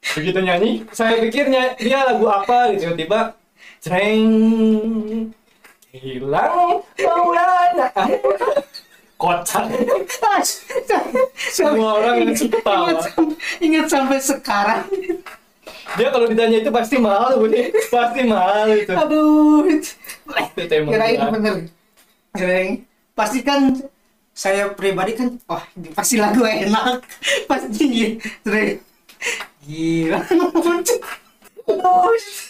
[0.00, 2.74] begitu nyanyi saya pikirnya dia lagu apa?
[2.74, 3.36] Gitu tiba
[3.80, 4.30] Jreng
[5.90, 7.88] hilang Maulana.
[9.20, 9.68] Kocak
[11.52, 12.96] semua orang langsung ketawa.
[13.60, 14.88] ingat sampai sekarang
[15.98, 18.92] dia kalau ditanya itu pasti malu nih pasti malu itu.
[18.94, 19.66] Aduh.
[19.66, 19.98] Itu-
[20.70, 21.54] tema kirain bener.
[22.36, 22.70] Kirain.
[23.16, 23.74] Pasti kan
[24.30, 27.02] saya pribadi kan wah pasti lagu enak.
[27.50, 28.78] Pasti Dre.
[29.66, 30.20] Gila.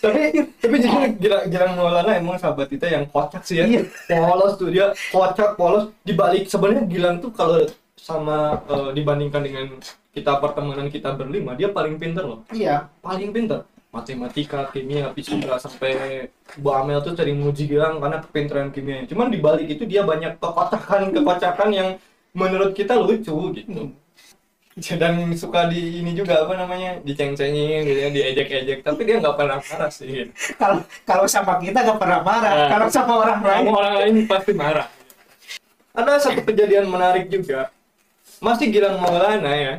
[0.00, 3.64] Tapi tapi jujur Gilang Gilang Maulana emang sahabat kita yang kocak sih ya.
[3.68, 3.82] Iya.
[4.08, 5.92] polos tuh dia kocak polos.
[6.06, 7.60] Dibalik sebenarnya Gilang tuh kalau
[8.00, 9.66] sama eh, dibandingkan dengan
[10.10, 12.40] kita pertemanan kita berlima dia paling pinter loh.
[12.50, 12.88] Iya.
[13.04, 13.68] Paling pinter.
[13.90, 16.30] Matematika kimia fisika sampai
[16.62, 19.10] Bu Amel tuh sering muji Gilang karena kepintaran kimianya.
[19.10, 21.88] Cuman dibalik itu dia banyak kekocakan kekocakan yang
[22.30, 23.90] menurut kita lucu gitu.
[24.78, 28.86] Dan suka di ini juga apa namanya diceng-cengin gitu ya diejek-ejek.
[28.86, 30.30] Tapi dia nggak pernah marah sih.
[30.54, 32.52] Kalau kalau sama kita gak pernah marah.
[32.54, 32.68] Nah.
[32.70, 33.66] kalau sama orang lain.
[33.74, 34.86] Orang lain pasti marah.
[35.90, 37.74] Ada satu kejadian menarik juga.
[38.38, 39.74] Masih Gilang Maulana ya.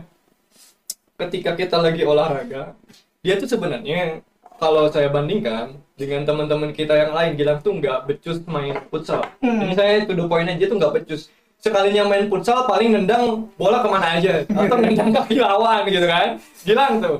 [1.15, 2.75] Ketika kita lagi olahraga,
[3.23, 4.19] dia tuh sebenarnya
[4.59, 9.25] kalau saya bandingkan dengan teman-teman kita yang lain, Gilang tuh nggak becus main futsal.
[9.39, 9.63] Hmm.
[9.63, 11.31] Ini saya to the point aja tuh nggak becus.
[11.61, 16.41] Sekalinya main futsal paling nendang bola ke mana aja atau nendang kaki lawan gitu kan.
[16.65, 17.17] Gilang tuh.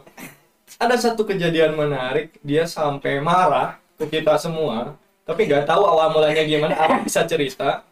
[0.81, 6.41] Ada satu kejadian menarik, dia sampai marah ke kita semua, tapi nggak tahu awal mulanya
[6.41, 7.85] gimana, apa bisa cerita.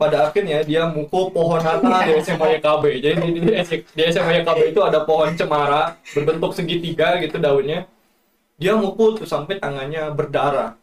[0.00, 2.84] Pada akhirnya dia mukul pohon natal di SMA YKB.
[3.04, 3.52] Jadi di, di,
[3.92, 7.84] di SMA YKB itu ada pohon cemara berbentuk segitiga gitu daunnya.
[8.56, 10.80] Dia mukul tuh sampai tangannya berdarah.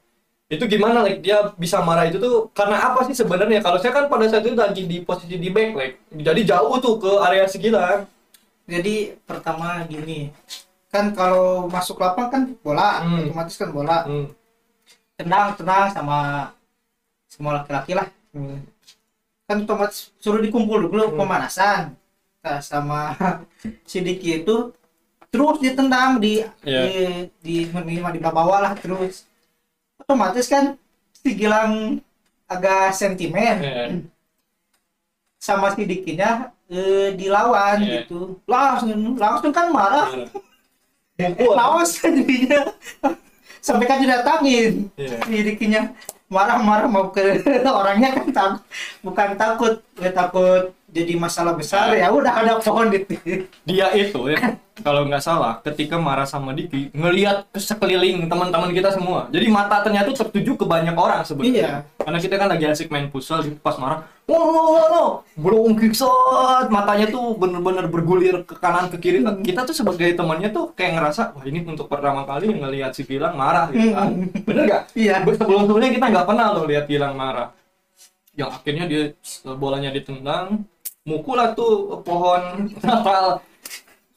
[0.47, 3.59] Itu gimana like dia bisa marah itu tuh karena apa sih sebenarnya?
[3.59, 5.95] Kalau saya kan pada saat itu lagi di posisi di back like.
[6.13, 8.05] Jadi jauh tuh ke area segilan.
[8.67, 10.27] jadi pertama gini
[10.91, 13.23] kan kalau masuk lapang kan bola Hmm.
[13.23, 14.27] otomatis kan bola Hmm.
[15.15, 16.19] tenang tenang sama
[17.27, 18.59] semua laki-laki lah Hmm.
[19.47, 21.17] Kan otomatis suruh dikumpul dulu Hmm.
[21.17, 21.95] pemanasan
[22.37, 23.11] Nah, sama
[23.89, 24.71] si Diki itu
[25.27, 26.81] terus ditendang di Iya.
[26.87, 26.95] di
[27.43, 29.27] di minimal di bawah lah terus
[29.97, 30.75] otomatis kan
[31.11, 31.99] si Gilang
[32.45, 33.83] agak sentimen Iya.
[35.37, 38.03] sama si Dikinya eh, dilawan Iya.
[38.03, 40.07] gitu langsung langsung kan marah
[41.17, 41.53] Mukul.
[41.59, 42.71] lawas jadinya
[43.59, 45.17] sampai kan didatangin Iya.
[45.23, 45.81] si Dikinya
[46.27, 47.39] marah-marah mau ke
[47.79, 48.63] orangnya kan takut
[49.03, 53.05] bukan takut ya takut jadi masalah besar ya udah ada pohon di
[53.69, 58.93] dia itu ya kalau nggak salah ketika marah sama Diki ngelihat ke sekeliling teman-teman kita
[58.93, 59.25] semua.
[59.33, 61.55] Jadi mata ternyata tertuju ke banyak orang sebenarnya.
[61.57, 61.71] Iya.
[62.07, 65.75] karena kita kan lagi asik main futsal gitu pas marah wow wow wow, wow belum
[65.75, 66.69] kiksot.
[66.69, 69.19] Matanya tuh bener-bener bergulir ke kanan ke kiri.
[69.25, 69.41] Hmm.
[69.41, 73.35] kita tuh sebagai temannya tuh kayak ngerasa wah ini untuk pertama kali ngelihat si Gilang
[73.35, 74.13] marah gitu kan.
[74.13, 74.29] Hmm.
[74.45, 74.83] bener nggak?
[74.93, 75.15] Iya.
[75.25, 77.49] Sebelum sebelumnya kita nggak pernah loh lihat Gilang marah.
[78.37, 79.03] Yang akhirnya dia
[79.57, 80.69] bolanya ditendang
[81.07, 83.39] mukul lah tuh pohon natal.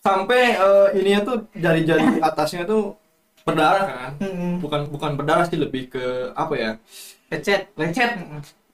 [0.02, 2.98] Sampai eh, ininya tuh jari-jari atasnya tuh
[3.46, 4.10] berdarah kan.
[4.58, 6.70] Bukan bukan berdarah sih lebih ke apa ya
[7.30, 8.10] lecet lecet.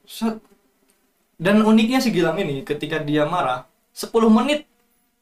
[0.06, 0.38] Set.
[1.36, 4.64] dan uniknya si Gilang ini ketika dia marah 10 menit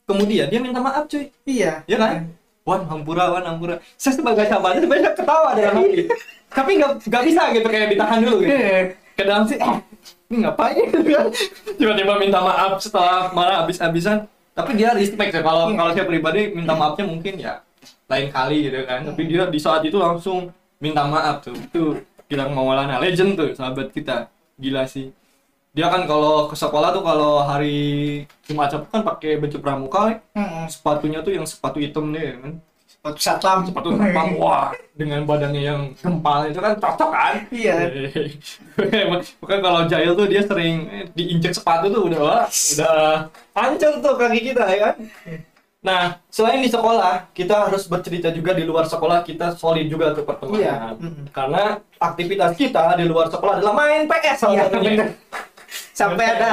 [0.07, 1.33] kemudian dia minta maaf cuy.
[1.43, 1.83] Iya.
[1.91, 2.31] Ya kan?
[2.65, 3.81] Wan hampura wan hampura.
[3.99, 6.07] Saya sebagai sahabatnya sebenarnya ketawa dalam hati.
[6.53, 8.55] Tapi nggak nggak bisa gitu kayak ditahan dulu gitu.
[8.55, 9.77] Eh, ke dalam sih eh,
[10.29, 10.87] ini ngapain?
[10.91, 11.31] Kan
[11.79, 14.27] tiba-tiba minta maaf setelah marah habis-habisan.
[14.55, 15.77] Tapi dia respect ya kalau Hmm.
[15.77, 17.63] kalau saya pribadi minta maafnya mungkin ya
[18.07, 19.03] lain kali gitu kan.
[19.03, 21.55] Tapi dia di saat itu langsung minta maaf tuh.
[21.55, 24.31] Itu Gilang Maulana legend tuh sahabat kita.
[24.57, 25.11] Gila sih.
[25.75, 30.19] Dia kan kalau ke sekolah tuh kalau hari Jumat Sabtu kan pakai baju pramuka ya.
[30.71, 32.53] sepatunya tuh yang sepatu hitam deh kan
[33.05, 37.35] sepatu satpam sepatu terbang wah dengan badannya yang gempal itu kan cocok kan?
[37.53, 37.77] Iya.
[39.45, 44.17] bukan kalau Jail tuh dia sering eh, diinjek sepatu tuh udah wah, udah hancur tuh
[44.17, 44.95] kaki kita ya kan?
[45.85, 50.25] Nah selain di sekolah kita harus bercerita juga di luar sekolah kita solid juga Iya.
[50.25, 50.97] pertemanan.
[50.97, 51.25] Mm-mm.
[51.29, 51.63] karena
[52.01, 55.07] aktivitas kita di luar sekolah adalah main PS salah Iya, satunya.
[55.93, 56.51] sampai ada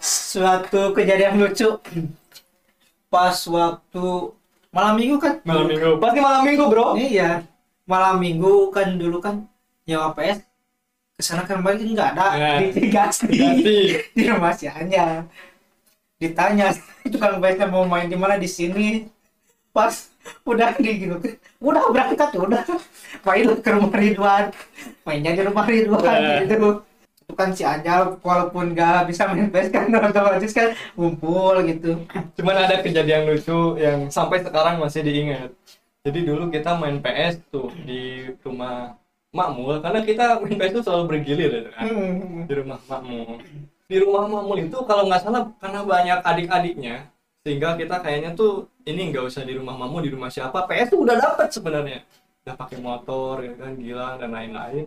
[0.00, 1.76] suatu kejadian lucu.
[3.12, 4.06] Pas waktu
[4.74, 5.34] malam minggu kan?
[5.46, 5.90] Malam minggu.
[6.02, 6.88] Pasti malam minggu bro.
[6.98, 7.46] Iya.
[7.86, 9.46] Malam minggu kan dulu kan
[9.86, 10.42] nyawa PS
[11.14, 12.26] ke sana kan balik nggak ada.
[12.34, 12.50] Ya.
[12.74, 13.38] diganti.
[13.38, 13.78] Ganti.
[14.18, 15.24] di rumah si Anya.
[16.18, 16.74] Ditanya
[17.12, 18.34] tukang PS mau main di mana?
[18.34, 19.06] Di sini.
[19.70, 20.10] Pas
[20.42, 21.16] udah di gitu.
[21.62, 22.62] Udah berangkat udah.
[23.22, 24.44] Main ke rumah Ridwan.
[25.06, 26.42] Mainnya di rumah Ridwan Ya.
[26.42, 26.82] gitu
[27.24, 32.04] itu kan si Anjal walaupun gak bisa main PS kan otomatis kan ngumpul gitu
[32.36, 35.48] Cuman ada kejadian lucu yang sampai sekarang masih diingat.
[36.04, 38.92] Jadi dulu kita main PS tuh di rumah
[39.34, 41.84] Makmul karena kita main PS tuh selalu bergilir ya kan.
[41.88, 42.44] Hmm.
[42.44, 43.40] Di rumah Makmul.
[43.88, 47.08] Di rumah Makmul itu kalau nggak salah karena banyak adik-adiknya
[47.40, 51.08] sehingga kita kayaknya tuh ini nggak usah di rumah Makmul di rumah siapa PS tuh
[51.08, 52.04] udah dapet sebenarnya.
[52.44, 54.84] Udah pakai motor ya kan gila dan lain-lain.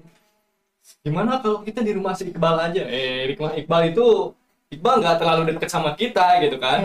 [1.04, 2.84] Gimana kalau kita di rumah si Iqbal aja?
[2.84, 4.36] Eh, di rumah Iqbal itu
[4.68, 6.84] Iqbal nggak terlalu deket sama kita gitu kan?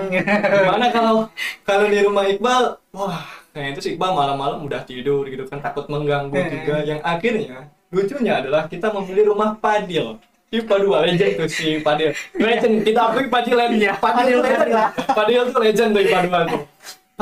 [0.63, 1.27] Gimana kalau
[1.67, 3.19] kalau di rumah Iqbal wah
[3.51, 6.77] kayaknya itu si Iqbal malam-malam udah tidur gitu kan takut mengganggu juga.
[6.87, 7.59] Yang akhirnya
[7.91, 10.23] lucunya adalah kita memilih rumah Padil.
[10.53, 12.13] IPA 2 legend tuh si Padil.
[12.37, 13.81] Legend kita akui Padil legend.
[13.89, 14.71] Iya, Padil legend.
[15.17, 16.63] Padil tuh legend tuh IPA 2 tuh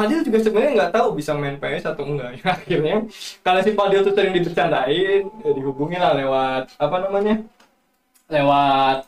[0.01, 2.97] Padil juga sebenarnya nggak tahu bisa main PS atau enggak akhirnya
[3.45, 7.35] kalau si Padil tuh sering dibercandain ya dihubungi lah lewat apa namanya
[8.31, 8.99] lewat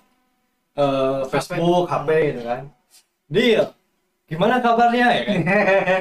[0.76, 2.62] eh, Facebook, HP gitu kan.
[3.28, 3.62] Dia
[4.28, 5.40] gimana kabarnya ya kan?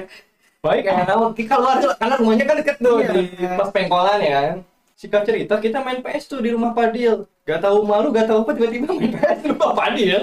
[0.66, 3.12] Baik ya tahu kita keluar tuh karena rumahnya kan deket tuh Iya.
[3.18, 3.24] di
[3.58, 4.58] pas pengkolan ya kan.
[4.94, 7.26] Singkat cerita kita main PS tuh di rumah Padil.
[7.42, 10.20] Gak tahu malu, gak tahu apa tiba-tiba main PS di rumah Padil.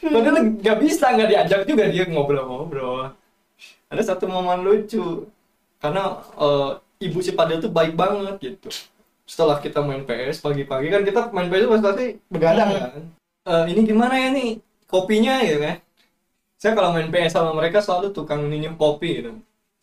[0.00, 3.12] Padahal gak bisa, gak diajak juga dia ngobrol-ngobrol.
[3.92, 5.28] Ada satu momen lucu
[5.76, 6.70] karena eh,
[7.04, 8.68] ibu si Padil tuh baik banget gitu.
[9.28, 12.80] Setelah kita main PS pagi-pagi kan kita main PS tuh pasti begadang Hmm.
[12.80, 13.02] kan.
[13.42, 14.50] Eh, ini gimana ya nih
[14.86, 15.76] kopinya gitu kan?
[16.56, 19.32] Saya kalau main PS sama mereka selalu tukang minum kopi gitu.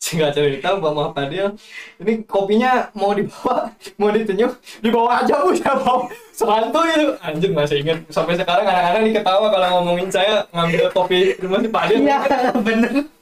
[0.00, 1.60] Singkat cerita Mbak Fadil
[2.00, 3.68] ini kopinya mau dibawa
[4.00, 4.48] mau ditenyum
[4.80, 9.52] dibawa aja bu saya mau selantu itu anjir masih inget sampai sekarang anak-anak nih ketawa
[9.52, 12.16] kalau ngomongin saya ngambil kopi rumah si Fadil iya
[12.64, 13.12] bener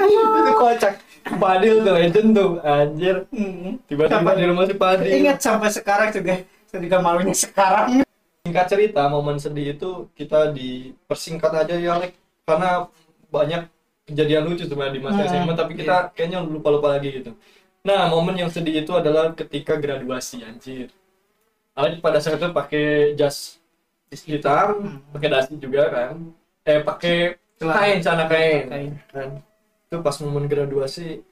[0.00, 0.94] itu kocak.
[1.26, 3.16] Fadil tuh legend tuh anjir.
[3.90, 8.06] Tiba-tiba di rumah si Fadil ingat sampai sekarang juga juga malunya sekarang.
[8.46, 12.14] Singkat cerita momen sedih itu kita dipersingkat aja ya Lek.
[12.46, 12.86] Karena
[13.26, 13.66] banyak
[14.06, 17.34] kejadian lucu sebenarnya di masa SMA tapi kita kayaknya lupa-lupa lagi gitu.
[17.82, 20.94] Nah momen yang sedih itu adalah ketika graduasi anjir.
[21.74, 23.58] Alek pada saat itu pakai jas
[24.14, 25.02] hitam Hmm.
[25.10, 26.14] pakai dasi juga kan.
[26.62, 28.70] Eh pakai kain sana kain.
[29.10, 29.42] Kain.
[29.96, 31.24] Itu pas momen graduasi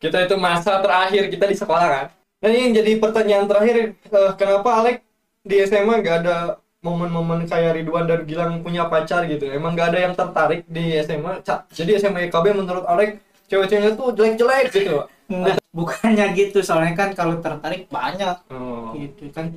[0.00, 2.06] kita itu masa terakhir kita di sekolah kan?
[2.38, 4.96] Nah ini yang jadi pertanyaan terakhir eh, kenapa Alek
[5.44, 6.36] di SMA nggak ada
[6.78, 9.50] momen-momen kayak Ridwan dan Gilang punya pacar gitu?
[9.50, 13.18] Emang nggak ada yang tertarik di SMA Ca- jadi SMA IKB menurut Alek
[13.50, 15.04] cewek-ceweknya tuh jelek-jelek gitu.
[15.28, 16.58] Enggak, bukannya gitu.
[16.62, 18.94] Soalnya kan kalau tertarik banyak oh.
[18.94, 19.52] gitu kan.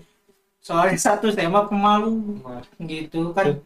[0.62, 2.38] Soalnya satu mah pemalu
[2.86, 3.62] gitu kan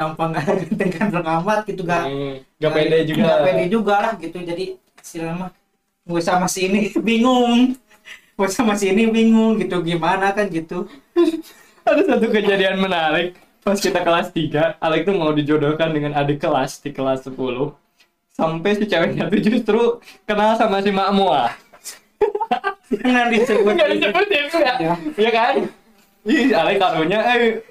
[0.00, 3.20] tanpa nggak ganteng-ganteng amat gitu gak Hmm, nggak pede juga.
[3.20, 4.38] nggak pede juga lah gitu.
[4.40, 4.64] Jadi
[4.96, 5.50] istilahnya mah
[6.08, 6.88] gue sama si ini.
[7.08, 7.76] Bingung.
[8.32, 9.84] Gue sama si ini bingung gitu.
[9.84, 10.32] Gimana?
[10.32, 10.88] kan gitu.
[11.88, 13.36] Ada satu kejadian menarik.
[13.60, 17.36] Pas kita kelas 3 Alek tuh mau dijodohkan dengan adik kelas di kelas 10
[18.32, 19.80] sampai si ceweknya tuh justru
[20.24, 21.12] kenal sama si Mak
[22.90, 23.86] jangan disebut gitu.
[24.00, 24.44] disebut ya
[24.80, 24.94] Ya.
[25.20, 25.54] iya kan
[26.28, 27.64] Ih, Alek karunya, eh,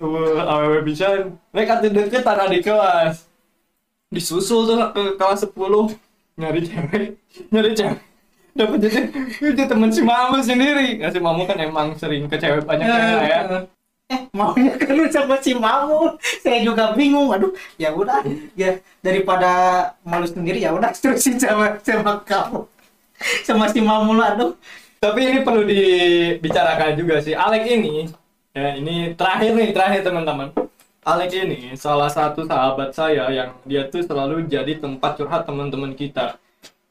[0.49, 1.05] awewe bisa,
[1.53, 3.29] mereka tuh deket adik kelas.
[4.09, 5.93] Disusul tuh ke kelas 10,
[6.39, 7.03] nyari cewek,
[7.53, 7.99] nyari cewek.
[8.57, 9.01] Dapet jadi,
[9.53, 10.97] itu temen si Mamu sendiri.
[10.99, 13.41] Nah, si Mamu kan emang sering ke cewek banyak cewek ya.
[14.09, 18.25] eh maunya kan lu sama si mamu saya juga bingung aduh ya udah
[18.57, 19.51] ya daripada
[20.01, 22.65] malu sendiri ya udah terusin sama sama kamu
[23.45, 24.57] sama si mamu lah aduh
[24.99, 27.31] Tapi ini perlu dibicarakan juga sih.
[27.31, 28.03] Alek ini,
[28.59, 30.51] ya ini terakhir nih, terakhir teman-teman.
[30.99, 36.35] Alek ini salah satu sahabat saya yang dia tuh selalu jadi tempat curhat teman-teman kita.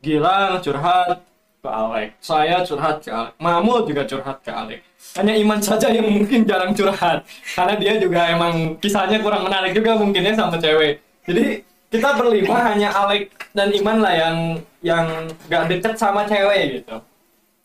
[0.01, 1.21] Gilang curhat
[1.61, 4.81] ke Alek, saya curhat ke Alek, Mamul juga curhat ke Alek.
[5.21, 9.95] Hanya Iman saja yang mungkin jarang curhat, karena dia juga emang kisahnya kurang menarik juga
[10.01, 11.05] mungkinnya sama cewek.
[11.29, 11.63] Jadi
[11.93, 14.37] kita berlima hanya Alek dan Iman lah yang
[14.81, 15.07] yang
[15.53, 16.97] gak deket sama cewek gitu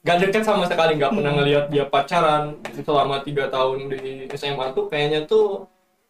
[0.04, 4.92] gak deket sama sekali nggak pernah ngelihat dia pacaran selama tiga tahun di SMA tuh
[4.92, 5.64] kayaknya tuh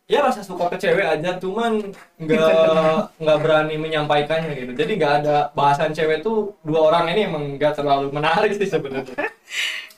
[0.10, 2.50] ya rasa suka ke cewek aja cuman nggak
[3.22, 4.72] nggak berani menyampaikannya gitu.
[4.74, 9.30] Jadi nggak ada bahasan cewek tuh dua orang ini emang nggak terlalu menarik sih sebenarnya.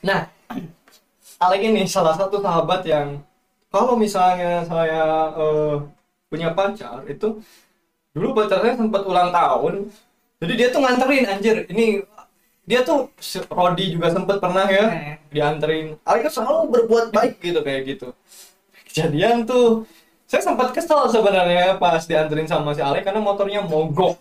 [0.03, 0.27] Nah
[1.35, 3.19] Alek ini salah satu sahabat yang
[3.71, 5.75] kalau misalnya saya eh,
[6.31, 7.39] punya pacar itu
[8.15, 9.91] dulu pacarnya sempat ulang tahun
[10.39, 11.99] jadi dia tuh nganterin anjir ini
[12.65, 15.15] dia tuh se- Rodi juga sempet pernah ya Eh.
[15.29, 15.95] dianterin.
[16.01, 18.07] Alek tuh selalu berbuat baik gitu kayak gitu.
[18.89, 19.85] Kejadian tuh
[20.25, 24.17] saya sempat kesel sebenarnya pas dianterin sama si Alek karena motornya mogok.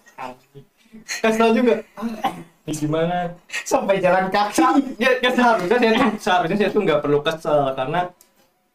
[1.25, 1.81] Kesel juga.
[1.97, 2.07] Ah,
[2.65, 3.33] ini gimana?
[3.49, 4.95] Sampai jalan kaki.
[5.01, 8.01] Ya, ya seharusnya saya tuh seharusnya saya tuh nggak perlu kesel karena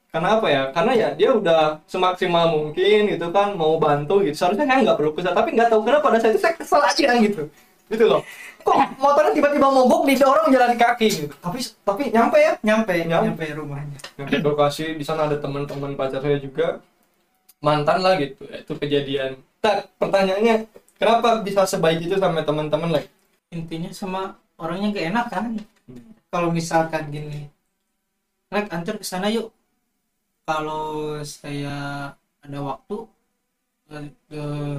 [0.10, 0.64] karena apa ya?
[0.74, 4.34] Karena ya dia udah semaksimal mungkin gitu kan mau bantu gitu.
[4.34, 7.10] Seharusnya saya nggak perlu kesal tapi nggak tahu kenapa pada saat itu saya kesal aja
[7.22, 7.46] gitu
[7.90, 8.22] gitu loh.
[8.62, 11.34] Kok motornya tiba-tiba mogok di orang jalan kaki gitu.
[11.42, 12.54] Tapi tapi nyampe ya?
[12.62, 13.26] Nyampe Nyampe.
[13.34, 13.98] nyampe rumahnya.
[14.22, 16.80] Nyampe ke lokasi di sana ada teman-teman pacar saya juga.
[17.60, 19.42] Mantan lah gitu itu kejadian.
[19.60, 23.10] Tak pertanyaannya kenapa bisa sebaik itu sama teman-teman lagi
[23.50, 25.46] intinya sama orangnya gak enak kan?
[26.30, 27.50] Kalau misalkan gini
[28.50, 29.50] Rek antar ke sana yuk.
[30.46, 32.10] Kalau saya
[32.42, 32.96] ada waktu
[33.94, 34.78] eh, eh,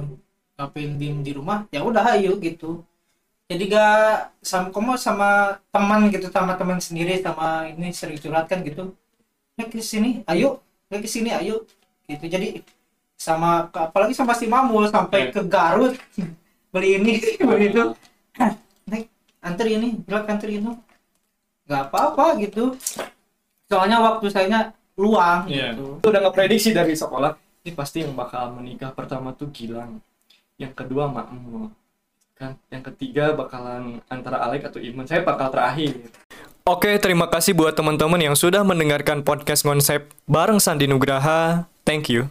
[0.59, 2.83] ngapain diem di rumah ya udah ayo gitu
[3.51, 3.99] jadi gak
[4.39, 8.95] sama kamu sama teman gitu sama teman sendiri sama ini sering curhat kan gitu.
[9.59, 10.63] Rek ke sini ayo.
[10.87, 11.67] Rek ke sini ayo.
[12.07, 12.31] Gitu.
[12.31, 12.63] Jadi
[13.19, 15.31] sama apalagi sama si Mamul sampai Iya.
[15.35, 15.99] ke Garut.
[16.71, 17.83] Beli ini beli itu.
[18.87, 19.03] Nek,
[19.43, 20.71] antar ini bilang antar ini
[21.67, 22.79] nggak apa-apa gitu.
[23.67, 25.75] Soalnya waktu saya luang Iya.
[25.75, 25.99] gitu.
[25.99, 27.35] Itu udah ngeprediksi dari sekolah
[27.67, 29.99] ini pasti yang bakal menikah pertama tuh Gilang.
[30.55, 31.67] Yang kedua Makmul
[32.41, 36.09] kan yang ketiga bakalan antara Alek atau Iman saya bakal terakhir
[36.61, 41.65] Oke, terima kasih buat teman-teman yang sudah mendengarkan podcast konsep bareng Sandi Nugraha.
[41.89, 42.29] Thank you.